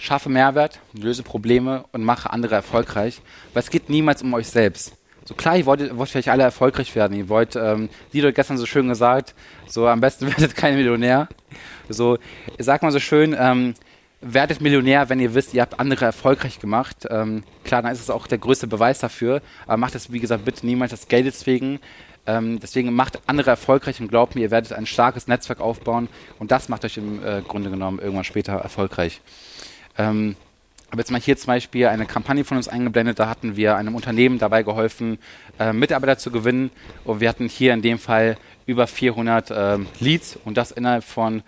Schaffe 0.00 0.28
Mehrwert, 0.28 0.78
löse 0.92 1.24
Probleme 1.24 1.84
und 1.90 2.04
mache 2.04 2.30
andere 2.30 2.54
erfolgreich, 2.54 3.20
weil 3.52 3.62
es 3.62 3.70
geht 3.70 3.88
niemals 3.88 4.22
um 4.22 4.32
euch 4.32 4.48
selbst. 4.48 4.97
So 5.28 5.34
klar, 5.34 5.58
ihr 5.58 5.66
wollt, 5.66 5.94
wollt 5.94 6.08
vielleicht 6.08 6.30
alle 6.30 6.42
erfolgreich 6.42 6.94
werden. 6.96 7.14
Ihr 7.14 7.28
wollt, 7.28 7.54
ähm, 7.54 7.90
wie 8.12 8.22
du 8.22 8.32
gestern 8.32 8.56
so 8.56 8.64
schön 8.64 8.88
gesagt, 8.88 9.34
so 9.66 9.86
am 9.86 10.00
besten 10.00 10.26
werdet 10.30 10.56
kein 10.56 10.74
Millionär. 10.74 11.28
So, 11.90 12.16
sag 12.58 12.82
mal 12.82 12.92
so 12.92 12.98
schön, 12.98 13.36
ähm, 13.38 13.74
werdet 14.22 14.62
Millionär, 14.62 15.10
wenn 15.10 15.20
ihr 15.20 15.34
wisst, 15.34 15.52
ihr 15.52 15.60
habt 15.60 15.78
andere 15.78 16.06
erfolgreich 16.06 16.60
gemacht. 16.60 17.06
Ähm, 17.10 17.44
klar, 17.62 17.82
dann 17.82 17.92
ist 17.92 18.00
es 18.00 18.08
auch 18.08 18.26
der 18.26 18.38
größte 18.38 18.68
Beweis 18.68 19.00
dafür. 19.00 19.42
Aber 19.66 19.76
macht 19.76 19.94
es, 19.94 20.10
wie 20.10 20.18
gesagt, 20.18 20.46
bitte 20.46 20.64
niemals 20.64 20.92
das 20.92 21.08
Geld 21.08 21.26
deswegen. 21.26 21.78
Ähm, 22.26 22.58
deswegen 22.58 22.94
macht 22.94 23.20
andere 23.26 23.50
erfolgreich 23.50 24.00
und 24.00 24.08
glaubt 24.08 24.34
mir, 24.34 24.40
ihr 24.40 24.50
werdet 24.50 24.72
ein 24.72 24.86
starkes 24.86 25.26
Netzwerk 25.26 25.60
aufbauen. 25.60 26.08
Und 26.38 26.52
das 26.52 26.70
macht 26.70 26.86
euch 26.86 26.96
im 26.96 27.22
äh, 27.22 27.42
Grunde 27.46 27.68
genommen 27.68 27.98
irgendwann 27.98 28.24
später 28.24 28.54
erfolgreich. 28.54 29.20
Ähm, 29.98 30.36
habe 30.90 31.02
jetzt 31.02 31.10
mal 31.10 31.20
hier 31.20 31.36
zum 31.36 31.48
Beispiel 31.48 31.86
eine 31.86 32.06
Kampagne 32.06 32.44
von 32.44 32.56
uns 32.56 32.66
eingeblendet, 32.66 33.18
da 33.18 33.28
hatten 33.28 33.56
wir 33.56 33.76
einem 33.76 33.94
Unternehmen 33.94 34.38
dabei 34.38 34.62
geholfen, 34.62 35.18
äh, 35.58 35.72
Mitarbeiter 35.72 36.16
zu 36.16 36.30
gewinnen. 36.30 36.70
Und 37.04 37.20
wir 37.20 37.28
hatten 37.28 37.48
hier 37.48 37.74
in 37.74 37.82
dem 37.82 37.98
Fall 37.98 38.38
über 38.64 38.86
400 38.86 39.50
äh, 39.50 39.78
Leads. 40.00 40.38
Und 40.44 40.56
das 40.56 40.70
innerhalb 40.70 41.04
von, 41.04 41.42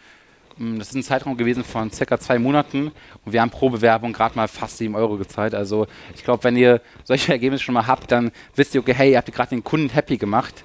hm, 0.58 0.78
das 0.78 0.88
ist 0.88 0.94
ein 0.94 1.02
Zeitraum 1.02 1.38
gewesen 1.38 1.64
von 1.64 1.90
circa 1.90 2.18
zwei 2.18 2.38
Monaten. 2.38 2.92
Und 3.24 3.32
wir 3.32 3.40
haben 3.40 3.50
pro 3.50 3.70
Bewerbung 3.70 4.12
gerade 4.12 4.36
mal 4.36 4.46
fast 4.46 4.76
7 4.76 4.94
Euro 4.94 5.16
gezahlt. 5.16 5.54
Also 5.54 5.86
ich 6.14 6.22
glaube, 6.22 6.44
wenn 6.44 6.56
ihr 6.56 6.82
solche 7.04 7.32
Ergebnisse 7.32 7.64
schon 7.64 7.74
mal 7.74 7.86
habt, 7.86 8.12
dann 8.12 8.32
wisst 8.56 8.74
ihr, 8.74 8.82
okay, 8.82 8.94
hey, 8.94 9.12
ihr 9.12 9.16
habt 9.16 9.32
gerade 9.32 9.50
den 9.50 9.64
Kunden 9.64 9.88
happy 9.88 10.18
gemacht. 10.18 10.64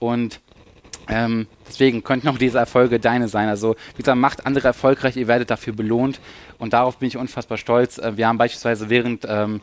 Und 0.00 0.40
ähm, 1.08 1.46
deswegen 1.66 2.04
könnten 2.04 2.28
auch 2.28 2.38
diese 2.38 2.58
Erfolge 2.58 3.00
deine 3.00 3.28
sein. 3.28 3.48
Also, 3.48 3.76
wie 3.96 4.02
gesagt, 4.02 4.18
macht 4.18 4.46
andere 4.46 4.68
erfolgreich, 4.68 5.16
ihr 5.16 5.28
werdet 5.28 5.50
dafür 5.50 5.72
belohnt. 5.72 6.20
Und 6.58 6.72
darauf 6.72 6.98
bin 6.98 7.08
ich 7.08 7.16
unfassbar 7.16 7.56
stolz. 7.56 7.98
Äh, 7.98 8.16
wir 8.16 8.28
haben 8.28 8.38
beispielsweise 8.38 8.90
während, 8.90 9.26
ähm, 9.28 9.60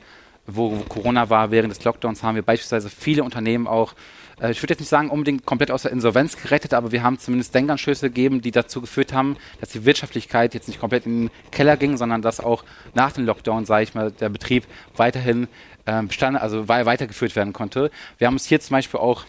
wo, 0.47 0.69
Corona 0.89 1.29
war, 1.29 1.51
während 1.51 1.71
des 1.71 1.83
Lockdowns, 1.83 2.23
haben 2.23 2.35
wir 2.35 2.43
beispielsweise 2.43 2.89
viele 2.89 3.23
Unternehmen 3.23 3.67
auch, 3.67 3.93
äh, 4.41 4.51
ich 4.51 4.61
würde 4.61 4.73
jetzt 4.73 4.79
nicht 4.79 4.89
sagen, 4.89 5.09
unbedingt 5.09 5.45
komplett 5.45 5.71
aus 5.71 5.83
der 5.83 5.91
Insolvenz 5.91 6.35
gerettet, 6.37 6.73
aber 6.73 6.91
wir 6.91 7.03
haben 7.03 7.19
zumindest 7.19 7.53
Denkanstöße 7.53 8.09
gegeben, 8.09 8.41
die 8.41 8.51
dazu 8.51 8.81
geführt 8.81 9.13
haben, 9.13 9.37
dass 9.59 9.69
die 9.69 9.85
Wirtschaftlichkeit 9.85 10.53
jetzt 10.55 10.67
nicht 10.67 10.79
komplett 10.79 11.05
in 11.05 11.27
den 11.27 11.31
Keller 11.51 11.77
ging, 11.77 11.97
sondern 11.97 12.21
dass 12.21 12.39
auch 12.39 12.63
nach 12.93 13.11
dem 13.11 13.25
Lockdown, 13.25 13.65
sage 13.65 13.83
ich 13.83 13.93
mal, 13.93 14.11
der 14.11 14.29
Betrieb 14.29 14.65
weiterhin 14.95 15.47
äh, 15.85 16.01
bestand, 16.01 16.41
also 16.41 16.67
weitergeführt 16.67 17.35
werden 17.35 17.53
konnte. 17.53 17.91
Wir 18.17 18.27
haben 18.27 18.35
uns 18.35 18.45
hier 18.45 18.59
zum 18.59 18.75
Beispiel 18.75 18.99
auch 18.99 19.25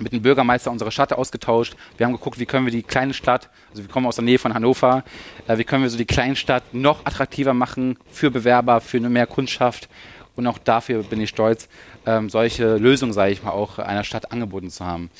mit 0.00 0.12
dem 0.12 0.22
Bürgermeister 0.22 0.70
unserer 0.70 0.90
Stadt 0.90 1.12
ausgetauscht. 1.12 1.76
Wir 1.96 2.06
haben 2.06 2.12
geguckt, 2.12 2.38
wie 2.38 2.46
können 2.46 2.66
wir 2.66 2.72
die 2.72 2.82
kleine 2.82 3.14
Stadt, 3.14 3.50
also 3.70 3.82
wir 3.82 3.90
kommen 3.90 4.06
aus 4.06 4.16
der 4.16 4.24
Nähe 4.24 4.38
von 4.38 4.54
Hannover, 4.54 5.04
äh, 5.46 5.58
wie 5.58 5.64
können 5.64 5.82
wir 5.82 5.90
so 5.90 5.98
die 5.98 6.04
kleine 6.04 6.36
Stadt 6.36 6.62
noch 6.72 7.04
attraktiver 7.06 7.54
machen 7.54 7.98
für 8.10 8.30
Bewerber, 8.30 8.80
für 8.80 9.00
mehr 9.00 9.26
Kundschaft. 9.26 9.88
Und 10.36 10.46
auch 10.46 10.58
dafür 10.58 11.02
bin 11.02 11.20
ich 11.20 11.28
stolz, 11.28 11.68
ähm, 12.06 12.30
solche 12.30 12.76
Lösungen, 12.76 13.12
sage 13.12 13.32
ich 13.32 13.42
mal, 13.42 13.50
auch 13.50 13.78
einer 13.78 14.04
Stadt 14.04 14.32
angeboten 14.32 14.70
zu 14.70 14.86
haben. 14.86 15.10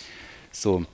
So. 0.52 0.84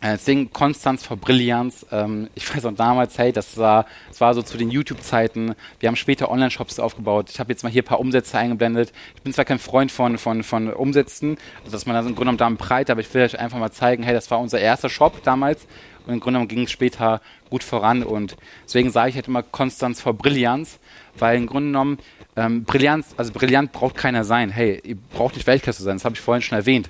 Äh, 0.00 0.12
deswegen 0.12 0.52
Konstanz 0.52 1.04
vor 1.04 1.16
Brillanz. 1.16 1.84
Ähm, 1.90 2.28
ich 2.34 2.54
weiß 2.54 2.64
auch 2.66 2.74
damals, 2.74 3.18
hey, 3.18 3.32
das 3.32 3.56
war, 3.56 3.86
das 4.08 4.20
war 4.20 4.32
so 4.34 4.42
zu 4.42 4.56
den 4.56 4.70
YouTube-Zeiten. 4.70 5.54
Wir 5.80 5.88
haben 5.88 5.96
später 5.96 6.30
Online-Shops 6.30 6.78
aufgebaut. 6.78 7.30
Ich 7.30 7.40
habe 7.40 7.50
jetzt 7.52 7.64
mal 7.64 7.72
hier 7.72 7.82
ein 7.82 7.86
paar 7.86 7.98
Umsätze 7.98 8.38
eingeblendet. 8.38 8.92
Ich 9.16 9.22
bin 9.22 9.32
zwar 9.32 9.44
kein 9.44 9.58
Freund 9.58 9.90
von, 9.90 10.16
von, 10.16 10.44
von 10.44 10.72
Umsätzen, 10.72 11.36
also 11.60 11.72
dass 11.72 11.86
man 11.86 11.96
das 11.96 12.06
im 12.06 12.14
Grunde 12.14 12.36
genommen 12.36 12.58
da 12.58 12.64
breit, 12.64 12.90
aber 12.90 13.00
ich 13.00 13.12
will 13.12 13.22
euch 13.22 13.38
einfach 13.38 13.58
mal 13.58 13.72
zeigen, 13.72 14.04
hey, 14.04 14.14
das 14.14 14.30
war 14.30 14.38
unser 14.38 14.60
erster 14.60 14.88
Shop 14.88 15.22
damals. 15.24 15.66
Und 16.06 16.14
im 16.14 16.20
Grunde 16.20 16.38
genommen 16.38 16.48
ging 16.48 16.62
es 16.62 16.70
später 16.70 17.20
gut 17.50 17.64
voran. 17.64 18.04
Und 18.04 18.36
deswegen 18.64 18.90
sage 18.90 19.10
ich 19.10 19.14
halt 19.16 19.28
immer 19.28 19.42
Konstanz 19.42 20.00
vor 20.00 20.14
Brillanz, 20.14 20.78
weil 21.18 21.36
im 21.36 21.46
Grunde 21.46 21.70
genommen 21.70 21.98
ähm, 22.36 22.62
Brillanz, 22.62 23.14
also 23.16 23.32
brillant 23.32 23.72
braucht 23.72 23.96
keiner 23.96 24.22
sein. 24.22 24.50
Hey, 24.50 24.80
ihr 24.84 24.96
braucht 24.96 25.34
nicht 25.34 25.46
Weltklasse 25.48 25.82
sein, 25.82 25.96
das 25.96 26.04
habe 26.04 26.14
ich 26.14 26.20
vorhin 26.20 26.42
schon 26.42 26.56
erwähnt. 26.56 26.88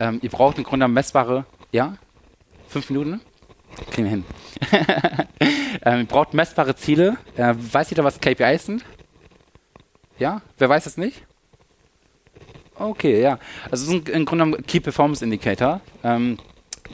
Ähm, 0.00 0.20
ihr 0.22 0.30
braucht 0.30 0.56
im 0.56 0.64
Grunde 0.64 0.84
genommen 0.84 0.94
messbare, 0.94 1.44
ja, 1.70 1.96
Fünf 2.68 2.90
Minuten? 2.90 3.20
Kriegen 3.90 4.04
wir 4.04 4.10
hin. 4.10 4.24
ähm, 5.84 6.06
braucht 6.06 6.34
messbare 6.34 6.74
Ziele. 6.76 7.16
Äh, 7.36 7.54
weiß 7.56 7.90
jeder, 7.90 8.04
was 8.04 8.20
KPIs 8.20 8.66
sind? 8.66 8.84
Ja? 10.18 10.40
Wer 10.58 10.68
weiß 10.68 10.84
das 10.84 10.96
nicht? 10.96 11.22
Okay, 12.78 13.22
ja. 13.22 13.38
Also 13.70 13.84
es 13.84 13.92
ist 13.92 14.08
im 14.08 14.24
Grunde 14.24 14.44
genommen 14.44 14.66
Key 14.66 14.80
Performance 14.80 15.24
Indicator. 15.24 15.80
Ähm, 16.04 16.38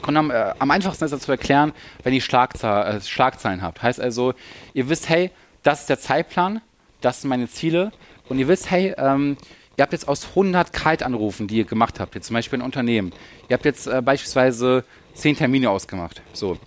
genommen, 0.02 0.30
äh, 0.30 0.54
am 0.58 0.70
einfachsten 0.70 1.04
ist 1.04 1.10
das 1.10 1.20
zu 1.20 1.32
erklären, 1.32 1.72
wenn 2.02 2.14
ihr 2.14 2.20
Schlagzahl, 2.20 2.96
äh, 2.96 3.00
Schlagzeilen 3.00 3.62
habt. 3.62 3.82
Heißt 3.82 4.00
also, 4.00 4.34
ihr 4.74 4.88
wisst, 4.88 5.08
hey, 5.08 5.30
das 5.62 5.82
ist 5.82 5.88
der 5.88 5.98
Zeitplan, 5.98 6.60
das 7.00 7.22
sind 7.22 7.30
meine 7.30 7.48
Ziele 7.48 7.92
und 8.28 8.38
ihr 8.38 8.48
wisst, 8.48 8.70
hey, 8.70 8.94
ähm, 8.96 9.36
ihr 9.76 9.82
habt 9.82 9.92
jetzt 9.92 10.08
aus 10.08 10.28
100 10.30 10.72
Kite-Anrufen, 10.72 11.48
die 11.48 11.56
ihr 11.58 11.64
gemacht 11.64 12.00
habt, 12.00 12.14
jetzt 12.14 12.26
zum 12.26 12.34
Beispiel 12.34 12.60
ein 12.60 12.64
Unternehmen, 12.64 13.12
ihr 13.48 13.54
habt 13.54 13.64
jetzt 13.64 13.86
äh, 13.86 14.02
beispielsweise 14.02 14.84
zehn 15.14 15.36
Termine 15.36 15.70
ausgemacht. 15.70 16.22
So. 16.32 16.58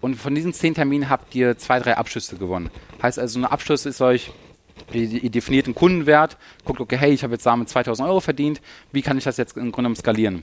Und 0.00 0.16
von 0.16 0.34
diesen 0.34 0.52
zehn 0.52 0.74
Terminen 0.74 1.08
habt 1.08 1.34
ihr 1.34 1.56
zwei, 1.58 1.78
drei 1.78 1.96
Abschlüsse 1.96 2.36
gewonnen. 2.36 2.70
Heißt 3.02 3.18
also, 3.18 3.38
ein 3.38 3.44
Abschluss 3.44 3.86
ist 3.86 4.00
euch, 4.00 4.32
ihr 4.92 5.30
definiert 5.30 5.66
einen 5.66 5.74
Kundenwert, 5.74 6.36
guckt, 6.64 6.80
okay, 6.80 6.96
hey, 6.96 7.12
ich 7.12 7.22
habe 7.22 7.34
jetzt 7.34 7.46
damit 7.46 7.68
2000 7.68 8.08
Euro 8.08 8.20
verdient, 8.20 8.60
wie 8.90 9.02
kann 9.02 9.16
ich 9.16 9.24
das 9.24 9.36
jetzt 9.36 9.56
im 9.56 9.64
Grunde 9.64 9.76
genommen 9.76 9.96
skalieren? 9.96 10.42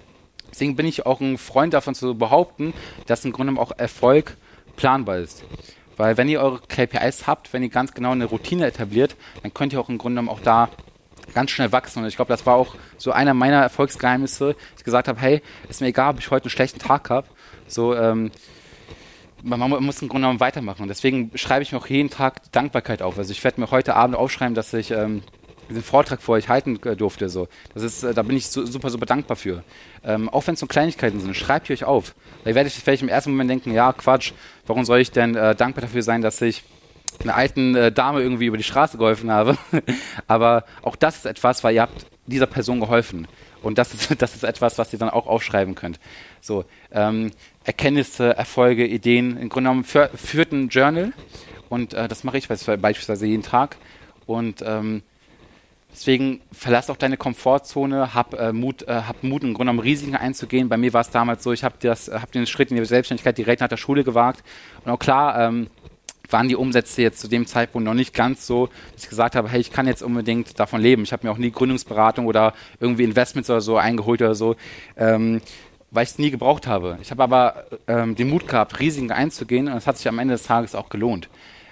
Deswegen 0.49 0.75
bin 0.75 0.85
ich 0.85 1.05
auch 1.05 1.19
ein 1.19 1.37
Freund 1.37 1.73
davon 1.73 1.93
zu 1.93 2.15
behaupten, 2.15 2.73
dass 3.05 3.25
im 3.25 3.31
Grunde 3.31 3.51
genommen 3.51 3.67
auch 3.67 3.77
Erfolg 3.77 4.37
planbar 4.75 5.17
ist. 5.17 5.43
Weil 5.97 6.15
wenn 6.17 6.29
ihr 6.29 6.39
eure 6.39 6.61
KPIs 6.61 7.27
habt, 7.27 7.51
wenn 7.51 7.61
ihr 7.61 7.69
ganz 7.69 7.93
genau 7.93 8.11
eine 8.11 8.25
Routine 8.25 8.65
etabliert, 8.65 9.17
dann 9.43 9.53
könnt 9.53 9.73
ihr 9.73 9.81
auch 9.81 9.89
im 9.89 9.97
Grunde 9.97 10.21
genommen 10.21 10.29
auch 10.29 10.41
da 10.41 10.69
ganz 11.33 11.51
schnell 11.51 11.71
wachsen. 11.71 12.01
Und 12.01 12.07
ich 12.07 12.15
glaube, 12.15 12.29
das 12.29 12.45
war 12.45 12.55
auch 12.55 12.75
so 12.97 13.11
einer 13.11 13.33
meiner 13.33 13.61
Erfolgsgeheimnisse, 13.61 14.53
dass 14.53 14.79
ich 14.79 14.83
gesagt 14.83 15.07
habe, 15.07 15.19
hey, 15.19 15.41
ist 15.67 15.81
mir 15.81 15.87
egal, 15.87 16.11
ob 16.11 16.19
ich 16.19 16.31
heute 16.31 16.45
einen 16.45 16.51
schlechten 16.51 16.79
Tag 16.79 17.09
habe, 17.09 17.27
so, 17.69 17.95
ähm, 17.95 18.31
man, 19.43 19.69
muss 19.69 20.01
im 20.01 20.09
Grunde 20.09 20.25
genommen 20.25 20.39
weitermachen. 20.39 20.81
Und 20.81 20.87
deswegen 20.89 21.31
schreibe 21.35 21.63
ich 21.63 21.71
mir 21.71 21.77
auch 21.77 21.87
jeden 21.87 22.09
Tag 22.09 22.51
Dankbarkeit 22.51 23.01
auf. 23.01 23.17
Also 23.17 23.31
ich 23.31 23.43
werde 23.43 23.61
mir 23.61 23.71
heute 23.71 23.95
Abend 23.95 24.15
aufschreiben, 24.15 24.55
dass 24.55 24.73
ich 24.73 24.91
ähm, 24.91 25.21
diesen 25.69 25.83
Vortrag 25.83 26.21
vor 26.21 26.35
euch 26.35 26.49
halten 26.49 26.79
äh, 26.83 26.95
durfte. 26.95 27.29
So. 27.29 27.47
Das 27.73 27.83
ist, 27.83 28.03
äh, 28.03 28.13
da 28.13 28.23
bin 28.23 28.35
ich 28.35 28.47
so, 28.47 28.65
super, 28.65 28.89
super 28.89 29.05
dankbar 29.05 29.37
für. 29.37 29.63
Ähm, 30.03 30.29
auch 30.29 30.45
wenn 30.47 30.55
es 30.55 30.59
so 30.59 30.67
Kleinigkeiten 30.67 31.19
sind, 31.19 31.35
schreibt 31.35 31.69
ihr 31.69 31.73
euch 31.73 31.85
auf. 31.85 32.15
Da 32.43 32.53
werde 32.55 32.67
ich 32.67 32.75
vielleicht 32.75 33.03
im 33.03 33.09
ersten 33.09 33.31
Moment 33.31 33.49
denken, 33.49 33.71
ja, 33.71 33.93
Quatsch, 33.93 34.33
warum 34.65 34.83
soll 34.83 34.99
ich 34.99 35.11
denn 35.11 35.35
äh, 35.35 35.55
dankbar 35.55 35.83
dafür 35.83 36.03
sein, 36.03 36.21
dass 36.21 36.41
ich 36.41 36.63
einer 37.21 37.35
alten 37.35 37.75
äh, 37.75 37.91
Dame 37.91 38.21
irgendwie 38.21 38.45
über 38.45 38.57
die 38.57 38.63
Straße 38.63 38.97
geholfen 38.97 39.31
habe. 39.31 39.57
Aber 40.27 40.65
auch 40.81 40.95
das 40.95 41.17
ist 41.17 41.25
etwas, 41.25 41.63
weil 41.63 41.75
ihr 41.75 41.81
habt 41.81 42.05
dieser 42.27 42.45
Person 42.45 42.79
geholfen. 42.79 43.27
Und 43.61 43.77
das 43.77 43.93
ist, 43.93 44.15
das 44.21 44.35
ist 44.35 44.43
etwas, 44.43 44.77
was 44.77 44.93
ihr 44.93 44.99
dann 44.99 45.09
auch 45.09 45.27
aufschreiben 45.27 45.75
könnt. 45.75 45.99
So, 46.41 46.65
ähm, 46.91 47.31
Erkenntnisse, 47.69 48.35
Erfolge, 48.35 48.87
Ideen. 48.87 49.37
Im 49.37 49.47
Grunde 49.47 49.69
genommen 49.69 49.83
für, 49.83 50.09
führt 50.15 50.51
ein 50.51 50.69
Journal 50.69 51.13
und 51.69 51.93
äh, 51.93 52.07
das 52.07 52.23
mache 52.23 52.39
ich 52.39 52.47
beispielsweise 52.47 53.27
jeden 53.27 53.43
Tag. 53.43 53.77
Und 54.25 54.63
ähm, 54.65 55.03
deswegen 55.91 56.41
verlass 56.51 56.89
auch 56.89 56.97
deine 56.97 57.15
Komfortzone, 57.15 58.15
hab 58.15 58.33
äh, 58.33 58.53
Mut, 58.53 58.87
äh, 58.87 59.03
hab 59.03 59.21
Mut, 59.21 59.43
im 59.43 59.53
Grunde 59.53 59.71
genommen 59.71 59.79
Risiken 59.81 60.15
einzugehen. 60.15 60.67
Bei 60.67 60.77
mir 60.77 60.93
war 60.93 61.01
es 61.01 61.11
damals 61.11 61.43
so, 61.43 61.51
ich 61.51 61.63
habe 61.63 61.75
hab 61.87 62.31
den 62.31 62.47
Schritt 62.47 62.71
in 62.71 62.77
die 62.77 62.85
Selbstständigkeit 62.85 63.37
direkt 63.37 63.61
nach 63.61 63.69
der 63.69 63.77
Schule 63.77 64.03
gewagt. 64.03 64.43
Und 64.83 64.91
auch 64.91 64.97
klar, 64.97 65.39
ähm, 65.39 65.67
waren 66.27 66.47
die 66.47 66.55
Umsätze 66.55 67.03
jetzt 67.03 67.19
zu 67.19 67.27
dem 67.27 67.45
Zeitpunkt 67.45 67.85
noch 67.85 67.93
nicht 67.93 68.15
ganz 68.15 68.47
so, 68.47 68.69
dass 68.93 69.03
ich 69.03 69.09
gesagt 69.09 69.35
habe, 69.35 69.49
hey, 69.49 69.59
ich 69.59 69.71
kann 69.71 69.87
jetzt 69.87 70.01
unbedingt 70.01 70.59
davon 70.59 70.81
leben. 70.81 71.03
Ich 71.03 71.11
habe 71.11 71.25
mir 71.27 71.31
auch 71.31 71.37
nie 71.37 71.51
Gründungsberatung 71.51 72.25
oder 72.25 72.53
irgendwie 72.79 73.03
Investments 73.03 73.49
oder 73.49 73.61
so 73.61 73.77
eingeholt 73.77 74.21
oder 74.21 74.35
so, 74.35 74.55
ähm, 74.97 75.41
weil 75.91 76.03
ich 76.03 76.11
es 76.11 76.19
nie 76.19 76.31
gebraucht 76.31 76.67
habe. 76.67 76.97
Ich 77.01 77.11
habe 77.11 77.23
aber 77.23 77.65
ähm, 77.87 78.15
den 78.15 78.29
Mut 78.29 78.47
gehabt, 78.47 78.79
Risiken 78.79 79.11
einzugehen 79.11 79.67
und 79.67 79.77
es 79.77 79.87
hat 79.87 79.97
sich 79.97 80.07
am 80.07 80.19
Ende 80.19 80.33
des 80.33 80.43
Tages 80.43 80.75
auch 80.75 80.89
gelohnt. 80.89 81.29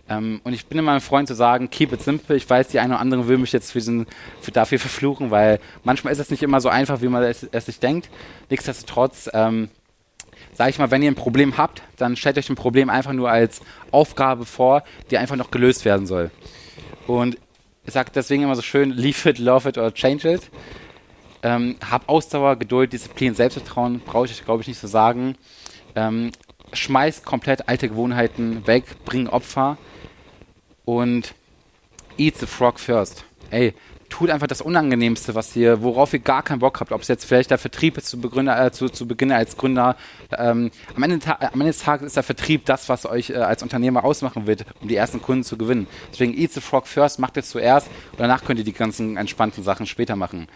Ähm, 0.10 0.42
und 0.44 0.54
ich 0.54 0.66
bin 0.66 0.80
immer 0.80 0.94
ein 0.94 1.02
Freund 1.02 1.28
zu 1.28 1.36
sagen, 1.36 1.70
keep 1.70 1.92
it 1.94 2.02
simple. 2.02 2.36
Ich 2.36 2.50
weiß, 2.50 2.70
die 2.70 2.80
eine 2.80 2.94
oder 2.94 3.02
andere 3.02 3.28
will 3.28 3.38
mich 3.38 3.52
jetzt 3.52 3.72
für 3.72 3.80
diesen, 3.80 4.08
für 4.42 4.52
dafür 4.52 4.80
verfluchen, 4.80 5.32
weil 5.32 5.60
manchmal 5.84 6.14
ist 6.14 6.20
es 6.20 6.30
nicht 6.30 6.44
immer 6.44 6.62
so 6.62 6.70
einfach, 6.70 7.02
wie 7.02 7.08
man 7.08 7.24
es, 7.24 7.44
es 7.44 7.66
sich 7.66 7.80
denkt. 7.80 8.10
Nichtsdestotrotz, 8.50 9.30
ähm, 9.34 9.70
sage 10.54 10.70
ich 10.70 10.80
mal, 10.80 10.92
wenn 10.92 11.04
ihr 11.04 11.12
ein 11.12 11.16
Problem 11.16 11.58
habt, 11.58 11.84
dann 11.98 12.16
stellt 12.16 12.38
euch 12.38 12.50
ein 12.50 12.56
Problem 12.56 12.90
einfach 12.90 13.14
nur 13.14 13.30
als 13.30 13.62
Aufgabe 13.92 14.46
vor, 14.46 14.84
die 15.12 15.18
einfach 15.18 15.36
noch 15.36 15.52
gelöst 15.52 15.86
werden 15.86 16.08
soll. 16.08 16.32
Und 17.06 17.38
ich 17.86 17.94
sage 17.94 18.12
deswegen 18.14 18.44
immer 18.44 18.56
so 18.56 18.62
schön, 18.62 18.92
leave 18.92 19.30
it, 19.30 19.40
love 19.40 19.68
it 19.68 19.78
or 19.78 19.94
change 19.94 20.30
it. 20.30 20.50
Ähm, 21.44 21.76
hab 21.90 22.10
Ausdauer, 22.10 22.56
Geduld, 22.56 22.94
Disziplin, 22.94 23.36
Selbstvertrauen, 23.36 24.00
brauche 24.00 24.26
ich, 24.26 24.44
glaube 24.44 24.62
ich, 24.62 24.68
nicht 24.68 24.80
zu 24.80 24.88
sagen. 24.88 25.36
Ähm, 25.96 26.32
schmeißt 26.74 27.26
komplett 27.26 27.70
alte 27.70 27.90
Gewohnheiten 27.90 28.66
weg, 28.68 28.84
bring 29.06 29.28
Opfer 29.28 29.78
und 30.86 31.34
eat 32.18 32.38
the 32.38 32.46
frog 32.46 32.80
first. 32.80 33.24
Ey, 33.50 33.74
tut 34.10 34.30
einfach 34.30 34.48
das 34.48 34.62
Unangenehmste, 34.62 35.36
was 35.36 35.56
ihr, 35.56 35.82
worauf 35.82 36.14
ihr 36.14 36.20
gar 36.20 36.44
keinen 36.44 36.60
Bock 36.60 36.80
habt. 36.80 36.92
Ob 36.92 37.02
es 37.02 37.08
jetzt 37.08 37.26
vielleicht 37.26 37.52
der 37.52 37.58
Vertrieb 37.58 37.98
ist 37.98 38.08
zu, 38.08 38.20
Begründer, 38.20 38.66
äh, 38.66 38.72
zu, 38.72 38.90
zu 38.90 39.08
Beginn 39.08 39.32
als 39.32 39.58
Gründer. 39.58 39.96
Ähm, 40.38 40.72
am, 40.96 41.04
Ende, 41.04 41.20
am 41.28 41.54
Ende 41.54 41.68
des 41.68 41.80
Tages 41.80 42.08
ist 42.08 42.16
der 42.16 42.24
Vertrieb 42.24 42.66
das, 42.66 42.90
was 42.90 43.06
euch 43.06 43.30
äh, 43.30 43.36
als 43.36 43.64
Unternehmer 43.64 44.04
ausmachen 44.04 44.48
wird, 44.48 44.66
um 44.82 44.88
die 44.88 44.96
ersten 44.96 45.22
Kunden 45.22 45.44
zu 45.44 45.58
gewinnen. 45.58 45.88
Deswegen 46.12 46.38
eat 46.38 46.52
the 46.52 46.62
frog 46.62 46.88
first, 46.88 47.20
macht 47.20 47.38
es 47.38 47.50
zuerst 47.50 47.88
und 48.12 48.20
danach 48.20 48.44
könnt 48.44 48.60
ihr 48.60 48.66
die 48.66 48.74
ganzen 48.74 49.18
entspannten 49.18 49.64
Sachen 49.64 49.86
später 49.86 50.16
machen. 50.16 50.48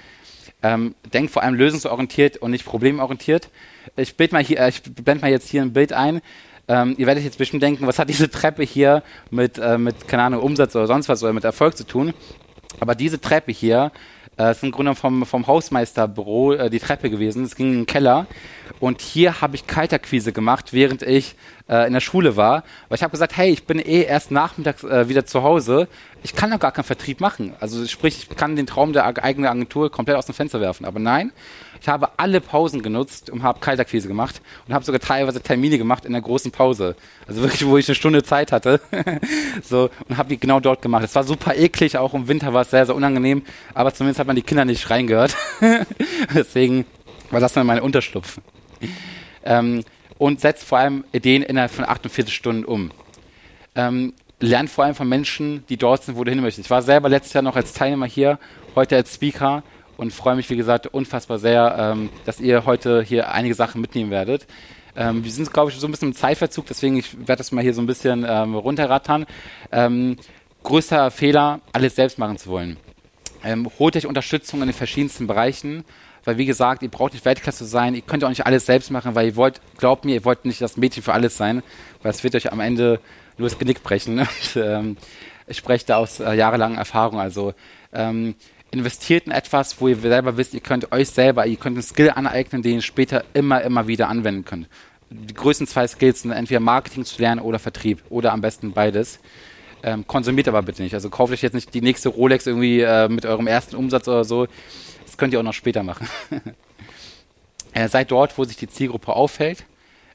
Ähm, 0.64 0.96
denkt 1.12 1.32
vor 1.32 1.42
allem 1.44 1.56
lösungsorientiert 1.56 2.38
und 2.38 2.52
nicht 2.52 2.66
problemorientiert. 2.66 3.50
Ich, 3.96 4.16
mal 4.32 4.44
hier, 4.44 4.60
äh, 4.60 4.70
ich 4.70 4.84
blende 4.84 5.22
mal 5.22 5.32
jetzt 5.32 5.50
hier 5.50 5.62
ein 5.62 5.74
Bild 5.74 5.92
ein. 5.92 6.22
Ähm, 6.68 6.96
ihr 6.98 7.08
werdet 7.08 7.24
jetzt 7.24 7.38
bestimmt 7.38 7.64
denken, 7.64 7.88
was 7.88 8.00
hat 8.00 8.10
diese 8.10 8.30
Treppe 8.30 8.64
hier 8.64 9.04
mit, 9.32 9.58
äh, 9.58 9.78
mit, 9.78 10.08
keine 10.08 10.24
Ahnung, 10.24 10.42
Umsatz 10.42 10.76
oder 10.76 10.88
sonst 10.88 11.10
was 11.10 11.24
oder 11.24 11.34
mit 11.34 11.44
Erfolg 11.44 11.76
zu 11.76 11.86
tun? 11.86 12.14
Aber 12.80 12.96
diese 12.96 13.20
Treppe 13.20 13.52
hier 13.52 13.92
äh, 14.38 14.52
ist 14.52 14.64
im 14.64 14.72
Grunde 14.72 14.96
vom, 14.96 15.26
vom 15.26 15.48
Hausmeisterbüro 15.48 16.54
äh, 16.54 16.70
die 16.70 16.80
Treppe 16.80 17.10
gewesen. 17.10 17.44
Es 17.44 17.56
ging 17.56 17.72
in 17.72 17.80
den 17.80 17.86
Keller. 17.86 18.28
Und 18.80 19.02
hier 19.02 19.42
habe 19.42 19.56
ich 19.56 19.68
Kalterquise 19.68 20.32
gemacht, 20.32 20.74
während 20.74 21.04
ich 21.04 21.36
äh, 21.70 21.86
in 21.86 21.94
der 21.94 22.00
Schule 22.00 22.36
war. 22.36 22.64
Weil 22.90 22.96
ich 22.96 23.04
habe 23.04 23.12
gesagt, 23.12 23.38
hey, 23.38 23.52
ich 23.52 23.66
bin 23.66 23.80
eh 23.80 24.04
erst 24.04 24.32
nachmittags 24.32 24.84
äh, 24.84 25.08
wieder 25.08 25.26
zu 25.26 25.44
Hause. 25.44 25.88
Ich 26.24 26.36
kann 26.36 26.52
doch 26.52 26.60
gar 26.60 26.72
keinen 26.72 26.86
Vertrieb 26.86 27.20
machen. 27.20 27.54
Also 27.60 27.86
sprich, 27.86 28.28
ich 28.30 28.38
kann 28.38 28.56
den 28.56 28.68
Traum 28.68 28.94
der 28.94 29.06
eigenen 29.24 29.50
Agentur 29.50 29.92
komplett 29.92 30.18
aus 30.18 30.26
dem 30.26 30.36
Fenster 30.36 30.62
werfen. 30.62 30.86
Aber 30.86 31.00
nein, 31.00 31.32
ich 31.82 31.88
habe 31.88 32.10
alle 32.18 32.42
Pausen 32.42 32.84
genutzt 32.84 33.32
und 33.32 33.42
habe 33.42 33.60
Kalterquise 33.60 34.08
gemacht 34.08 34.40
und 34.68 34.74
habe 34.74 34.86
sogar 34.86 35.02
teilweise 35.02 35.42
Termine 35.42 35.80
gemacht 35.80 36.06
in 36.06 36.12
der 36.14 36.22
großen 36.22 36.52
Pause. 36.52 36.96
Also 37.28 37.42
wirklich, 37.42 37.66
wo 37.66 37.76
ich 37.76 37.88
eine 37.88 37.96
Stunde 37.96 38.22
Zeit 38.22 38.52
hatte. 38.52 38.80
so, 39.64 39.90
und 40.08 40.18
habe 40.18 40.30
die 40.30 40.40
genau 40.40 40.60
dort 40.60 40.84
gemacht. 40.84 41.04
Es 41.04 41.16
war 41.16 41.24
super 41.24 41.56
eklig, 41.56 41.98
auch 41.98 42.14
im 42.14 42.28
Winter 42.28 42.54
war 42.54 42.62
es 42.62 42.70
sehr, 42.70 42.86
sehr 42.86 42.94
unangenehm, 42.94 43.42
aber 43.74 43.92
zumindest 43.94 44.20
hat 44.20 44.28
man 44.28 44.36
die 44.36 44.44
Kinder 44.44 44.64
nicht 44.64 44.92
reingehört. 44.92 45.36
Deswegen 46.36 46.86
war 47.32 47.40
das 47.40 47.54
dann 47.54 47.66
meine 47.66 47.82
Unterschlupf. 47.82 48.40
Ähm, 49.44 49.84
und 50.20 50.40
setzt 50.40 50.66
vor 50.66 50.78
allem 50.78 51.04
Ideen 51.14 51.42
innerhalb 51.42 51.72
von 51.72 51.84
48 51.84 52.32
Stunden 52.32 52.64
um. 52.64 52.92
Ähm, 53.74 54.14
lernt 54.40 54.70
vor 54.70 54.86
allem 54.86 54.94
von 54.94 55.10
Menschen, 55.10 55.66
die 55.68 55.78
dort 55.78 56.04
sind, 56.04 56.16
wo 56.16 56.24
du 56.24 56.30
hin 56.30 56.42
möchtest. 56.42 56.68
Ich 56.68 56.70
war 56.70 56.84
selber 56.84 57.10
letztes 57.10 57.34
Jahr 57.34 57.42
noch 57.42 57.56
als 57.56 57.74
Teilnehmer 57.74 58.06
hier, 58.06 58.38
heute 58.76 58.98
als 58.98 59.16
Speaker 59.16 59.64
und 60.02 60.12
freue 60.12 60.36
mich, 60.36 60.50
wie 60.50 60.58
gesagt, 60.58 60.88
unfassbar 60.88 61.38
sehr, 61.38 61.76
ähm, 61.78 62.10
dass 62.26 62.40
ihr 62.40 62.66
heute 62.66 63.04
hier 63.04 63.32
einige 63.32 63.54
Sachen 63.54 63.82
mitnehmen 63.82 64.10
werdet. 64.10 64.48
Ähm, 64.96 65.24
wir 65.24 65.32
sind, 65.32 65.54
glaube 65.54 65.70
ich, 65.70 65.78
so 65.78 65.88
ein 65.88 65.92
bisschen 65.92 66.08
im 66.08 66.16
Zeitverzug, 66.16 66.66
deswegen 66.66 66.98
ich 66.98 67.16
werde 67.20 67.38
das 67.38 67.52
mal 67.52 67.62
hier 67.62 67.76
so 67.76 67.82
ein 67.82 67.86
bisschen 67.86 68.26
ähm, 68.28 68.56
runterrattern. 68.56 69.28
Ähm, 69.72 70.18
größter 70.64 71.12
Fehler, 71.12 71.62
alles 71.72 71.96
selbst 71.96 72.18
machen 72.18 72.38
zu 72.38 72.50
wollen. 72.50 72.78
Ähm, 73.44 73.70
holt 73.78 73.96
euch 73.96 74.08
Unterstützung 74.08 74.62
in 74.62 74.70
den 74.70 74.74
verschiedensten 74.74 75.28
Bereichen, 75.28 75.86
weil 76.26 76.40
wie 76.40 76.48
gesagt, 76.48 76.82
ihr 76.82 76.90
braucht 76.90 77.14
nicht 77.14 77.24
Weltklasse 77.24 77.60
zu 77.60 77.66
sein, 77.66 77.94
ihr 77.94 78.02
könnt 78.02 78.24
auch 78.24 78.30
nicht 78.30 78.48
alles 78.48 78.66
selbst 78.66 78.90
machen, 78.90 79.14
weil 79.14 79.28
ihr 79.28 79.36
wollt, 79.36 79.62
glaubt 79.78 80.04
mir, 80.04 80.16
ihr 80.16 80.26
wollt 80.26 80.46
nicht 80.46 80.62
das 80.62 80.78
Mädchen 80.78 81.04
für 81.04 81.14
alles 81.14 81.38
sein, 81.38 81.62
weil 82.02 82.10
es 82.10 82.24
wird 82.24 82.34
euch 82.34 82.52
am 82.52 82.60
Ende 82.60 83.00
nur 83.38 83.48
das 83.50 83.60
Genick 83.60 83.84
brechen. 83.84 84.20
Und, 84.20 84.56
ähm, 84.56 84.98
ich 85.48 85.58
spreche 85.58 85.86
da 85.86 85.98
aus 85.98 86.20
äh, 86.20 86.34
jahrelangen 86.34 86.78
Erfahrung. 86.78 87.20
Also 87.20 87.54
ähm, 87.94 88.36
investiert 88.72 89.26
in 89.26 89.32
etwas, 89.32 89.80
wo 89.80 89.88
ihr 89.90 89.98
selber 89.98 90.38
wisst, 90.38 90.54
ihr 90.54 90.62
könnt 90.62 90.92
euch 90.92 91.10
selber, 91.10 91.46
ihr 91.46 91.58
könnt 91.58 91.76
einen 91.76 91.84
Skill 91.84 92.10
aneignen, 92.10 92.62
den 92.62 92.76
ihr 92.76 92.82
später 92.82 93.24
immer, 93.34 93.62
immer 93.62 93.88
wieder 93.88 94.08
anwenden 94.08 94.46
könnt. 94.46 94.68
die 95.10 95.34
größten 95.34 95.68
zwei 95.68 95.86
Skills 95.88 96.22
sind 96.22 96.32
entweder 96.32 96.62
Marketing 96.62 97.04
zu 97.04 97.22
lernen 97.22 97.42
oder 97.42 97.60
Vertrieb 97.60 98.02
oder 98.10 98.32
am 98.32 98.42
besten 98.42 98.72
beides. 98.72 99.20
Ähm, 99.84 100.06
konsumiert 100.08 100.48
aber 100.48 100.62
bitte 100.62 100.84
nicht. 100.84 100.94
Also 100.94 101.10
kauft 101.10 101.34
euch 101.34 101.42
jetzt 101.42 101.54
nicht 101.54 101.74
die 101.74 101.82
nächste 101.82 102.10
Rolex 102.10 102.48
irgendwie 102.48 102.82
äh, 102.82 103.10
mit 103.10 103.26
eurem 103.26 103.48
ersten 103.48 103.76
Umsatz 103.76 104.08
oder 104.08 104.24
so. 104.24 104.48
Das 105.06 105.18
könnt 105.18 105.34
ihr 105.34 105.40
auch 105.40 105.44
noch 105.44 105.54
später 105.54 105.84
machen. 105.84 106.08
äh, 107.74 107.88
seid 107.88 108.12
dort, 108.12 108.38
wo 108.38 108.46
sich 108.46 108.58
die 108.58 108.68
Zielgruppe 108.68 109.14
aufhält. 109.14 109.66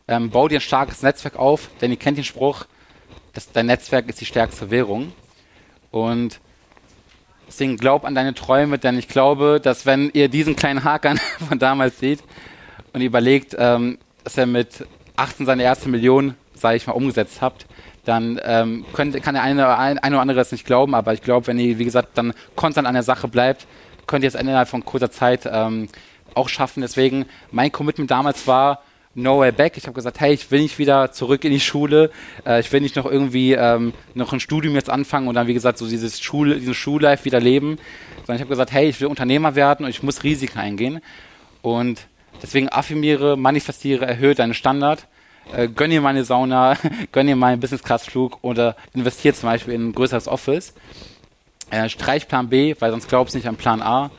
Ähm, 0.08 0.30
baut 0.30 0.52
ihr 0.52 0.58
ein 0.58 0.62
starkes 0.62 1.02
Netzwerk 1.02 1.36
auf, 1.36 1.68
denn 1.80 1.90
ihr 1.90 1.96
kennt 1.96 2.16
den 2.16 2.24
Spruch, 2.24 2.66
dass 3.32 3.50
dein 3.50 3.66
Netzwerk 3.66 4.08
ist 4.08 4.20
die 4.20 4.24
stärkste 4.24 4.70
Währung. 4.70 5.12
Und 5.90 6.40
deswegen 7.46 7.76
glaub 7.76 8.04
an 8.04 8.14
deine 8.14 8.34
Träume, 8.34 8.78
denn 8.78 8.98
ich 8.98 9.08
glaube, 9.08 9.60
dass 9.62 9.86
wenn 9.86 10.10
ihr 10.12 10.28
diesen 10.28 10.56
kleinen 10.56 10.84
Hakan 10.84 11.18
von 11.48 11.58
damals 11.58 11.98
seht 11.98 12.20
und 12.92 13.00
überlegt, 13.00 13.56
ähm, 13.58 13.98
dass 14.24 14.36
er 14.38 14.46
mit 14.46 14.86
18 15.16 15.46
seine 15.46 15.62
erste 15.62 15.88
Million, 15.88 16.34
sage 16.54 16.76
ich 16.76 16.86
mal, 16.86 16.92
umgesetzt 16.92 17.40
habt, 17.40 17.66
dann 18.04 18.40
ähm, 18.44 18.84
könnt, 18.92 19.20
kann 19.22 19.34
der 19.34 19.42
eine, 19.42 19.76
ein, 19.78 19.98
eine 19.98 20.16
oder 20.16 20.22
andere 20.22 20.38
das 20.38 20.52
nicht 20.52 20.64
glauben, 20.64 20.94
aber 20.94 21.12
ich 21.12 21.22
glaube, 21.22 21.48
wenn 21.48 21.58
ihr, 21.58 21.78
wie 21.78 21.84
gesagt, 21.84 22.10
dann 22.14 22.32
konstant 22.54 22.86
an 22.86 22.94
der 22.94 23.02
Sache 23.02 23.28
bleibt, 23.28 23.66
könnt 24.06 24.22
ihr 24.22 24.28
es 24.28 24.34
innerhalb 24.34 24.68
von 24.68 24.84
kurzer 24.84 25.10
Zeit 25.10 25.48
ähm, 25.50 25.88
auch 26.34 26.48
schaffen. 26.48 26.82
Deswegen, 26.82 27.26
mein 27.50 27.72
Commitment 27.72 28.10
damals 28.10 28.46
war, 28.46 28.82
no 29.16 29.40
way 29.40 29.50
back. 29.50 29.76
Ich 29.76 29.84
habe 29.84 29.94
gesagt, 29.94 30.20
hey, 30.20 30.32
ich 30.32 30.50
will 30.50 30.60
nicht 30.60 30.78
wieder 30.78 31.10
zurück 31.10 31.44
in 31.44 31.50
die 31.50 31.60
Schule. 31.60 32.10
Äh, 32.46 32.60
ich 32.60 32.70
will 32.72 32.80
nicht 32.80 32.96
noch 32.96 33.06
irgendwie 33.06 33.52
ähm, 33.52 33.92
noch 34.14 34.32
ein 34.32 34.40
Studium 34.40 34.74
jetzt 34.74 34.90
anfangen 34.90 35.28
und 35.28 35.34
dann, 35.34 35.46
wie 35.46 35.54
gesagt, 35.54 35.78
so 35.78 35.88
dieses 35.88 36.20
Schul 36.20 36.58
diesen 36.58 36.74
Schullife 36.74 37.24
wieder 37.24 37.40
leben. 37.40 37.78
Sondern 38.18 38.36
ich 38.36 38.42
habe 38.42 38.50
gesagt, 38.50 38.72
hey, 38.72 38.88
ich 38.88 39.00
will 39.00 39.08
Unternehmer 39.08 39.54
werden 39.54 39.84
und 39.84 39.90
ich 39.90 40.02
muss 40.02 40.22
Risiken 40.22 40.58
eingehen. 40.58 41.00
Und 41.62 42.06
deswegen 42.42 42.68
affirmiere, 42.68 43.36
manifestiere, 43.36 44.06
erhöhe 44.06 44.34
deinen 44.34 44.54
Standard 44.54 45.06
äh, 45.52 45.68
gönn 45.68 45.90
dir 45.90 46.00
mal 46.00 46.10
eine 46.10 46.24
Sauna, 46.24 46.76
gönn 47.12 47.26
dir 47.26 47.36
mal 47.36 47.52
einen 47.52 47.60
Business-Class-Flug 47.60 48.38
oder 48.42 48.76
investier 48.94 49.34
zum 49.34 49.48
Beispiel 49.48 49.74
in 49.74 49.88
ein 49.88 49.92
größeres 49.92 50.28
Office. 50.28 50.74
Äh, 51.70 51.88
streich 51.88 52.28
Plan 52.28 52.48
B, 52.48 52.74
weil 52.78 52.90
sonst 52.90 53.08
glaubst 53.08 53.34
du 53.34 53.38
nicht 53.38 53.48
an 53.48 53.56
Plan 53.56 53.82
A 53.82 54.10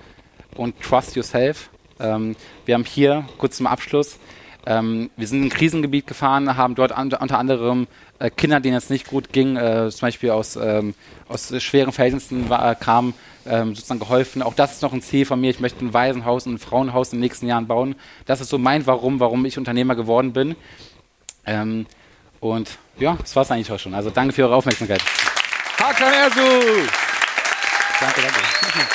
und 0.56 0.82
trust 0.82 1.16
yourself. 1.16 1.70
Ähm, 2.00 2.36
wir 2.66 2.76
haben 2.76 2.86
hier, 2.86 3.28
kurz 3.38 3.58
zum 3.58 3.68
Abschluss, 3.68 4.20
ähm, 4.68 5.10
wir 5.16 5.28
sind 5.28 5.40
in 5.40 5.46
ein 5.46 5.50
Krisengebiet 5.50 6.08
gefahren, 6.08 6.58
haben 6.58 6.76
dort 6.76 6.92
an, 6.92 7.14
unter 7.14 7.40
anderem 7.40 7.88
äh, 8.20 8.30
Kinder, 8.30 8.60
denen 8.60 8.76
es 8.76 8.90
nicht 8.90 9.08
gut 9.08 9.32
ging, 9.32 9.56
äh, 9.56 9.90
zum 9.90 10.02
Beispiel 10.02 10.32
aus, 10.32 10.58
ähm, 10.58 10.94
aus 11.30 11.54
schweren 11.64 11.94
Verhältnissen 11.94 12.50
war, 12.50 12.76
kamen, 12.76 13.14
ähm, 13.46 13.76
sozusagen 13.76 14.02
geholfen. 14.02 14.42
Auch 14.42 14.56
das 14.56 14.74
ist 14.74 14.82
noch 14.82 14.92
ein 14.92 15.02
Ziel 15.02 15.26
von 15.26 15.40
mir. 15.40 15.52
Ich 15.52 15.62
möchte 15.62 15.86
ein 15.86 15.94
Waisenhaus 15.94 16.48
und 16.48 16.56
ein 16.56 16.60
Frauenhaus 16.60 17.14
in 17.14 17.20
den 17.20 17.22
nächsten 17.22 17.48
Jahren 17.48 17.68
bauen. 17.68 17.96
Das 18.26 18.42
ist 18.42 18.50
so 18.50 18.58
mein 18.58 18.86
Warum, 18.86 19.22
warum 19.22 19.46
ich 19.46 19.58
Unternehmer 19.58 19.96
geworden 19.96 20.34
bin. 20.34 20.58
Ähm, 21.46 21.86
und 22.42 22.78
ja, 23.00 23.18
das 23.22 23.38
war 23.38 23.44
es 23.44 23.52
eigentlich 23.52 23.72
auch 23.72 23.80
schon. 23.80 23.94
Also 23.94 24.10
danke 24.10 24.34
für 24.34 24.44
eure 24.44 24.56
Aufmerksamkeit. 24.56 25.02
Hakan 25.80 26.14
Ersu! 26.14 26.42
Danke, 28.02 28.22
danke. 28.22 28.86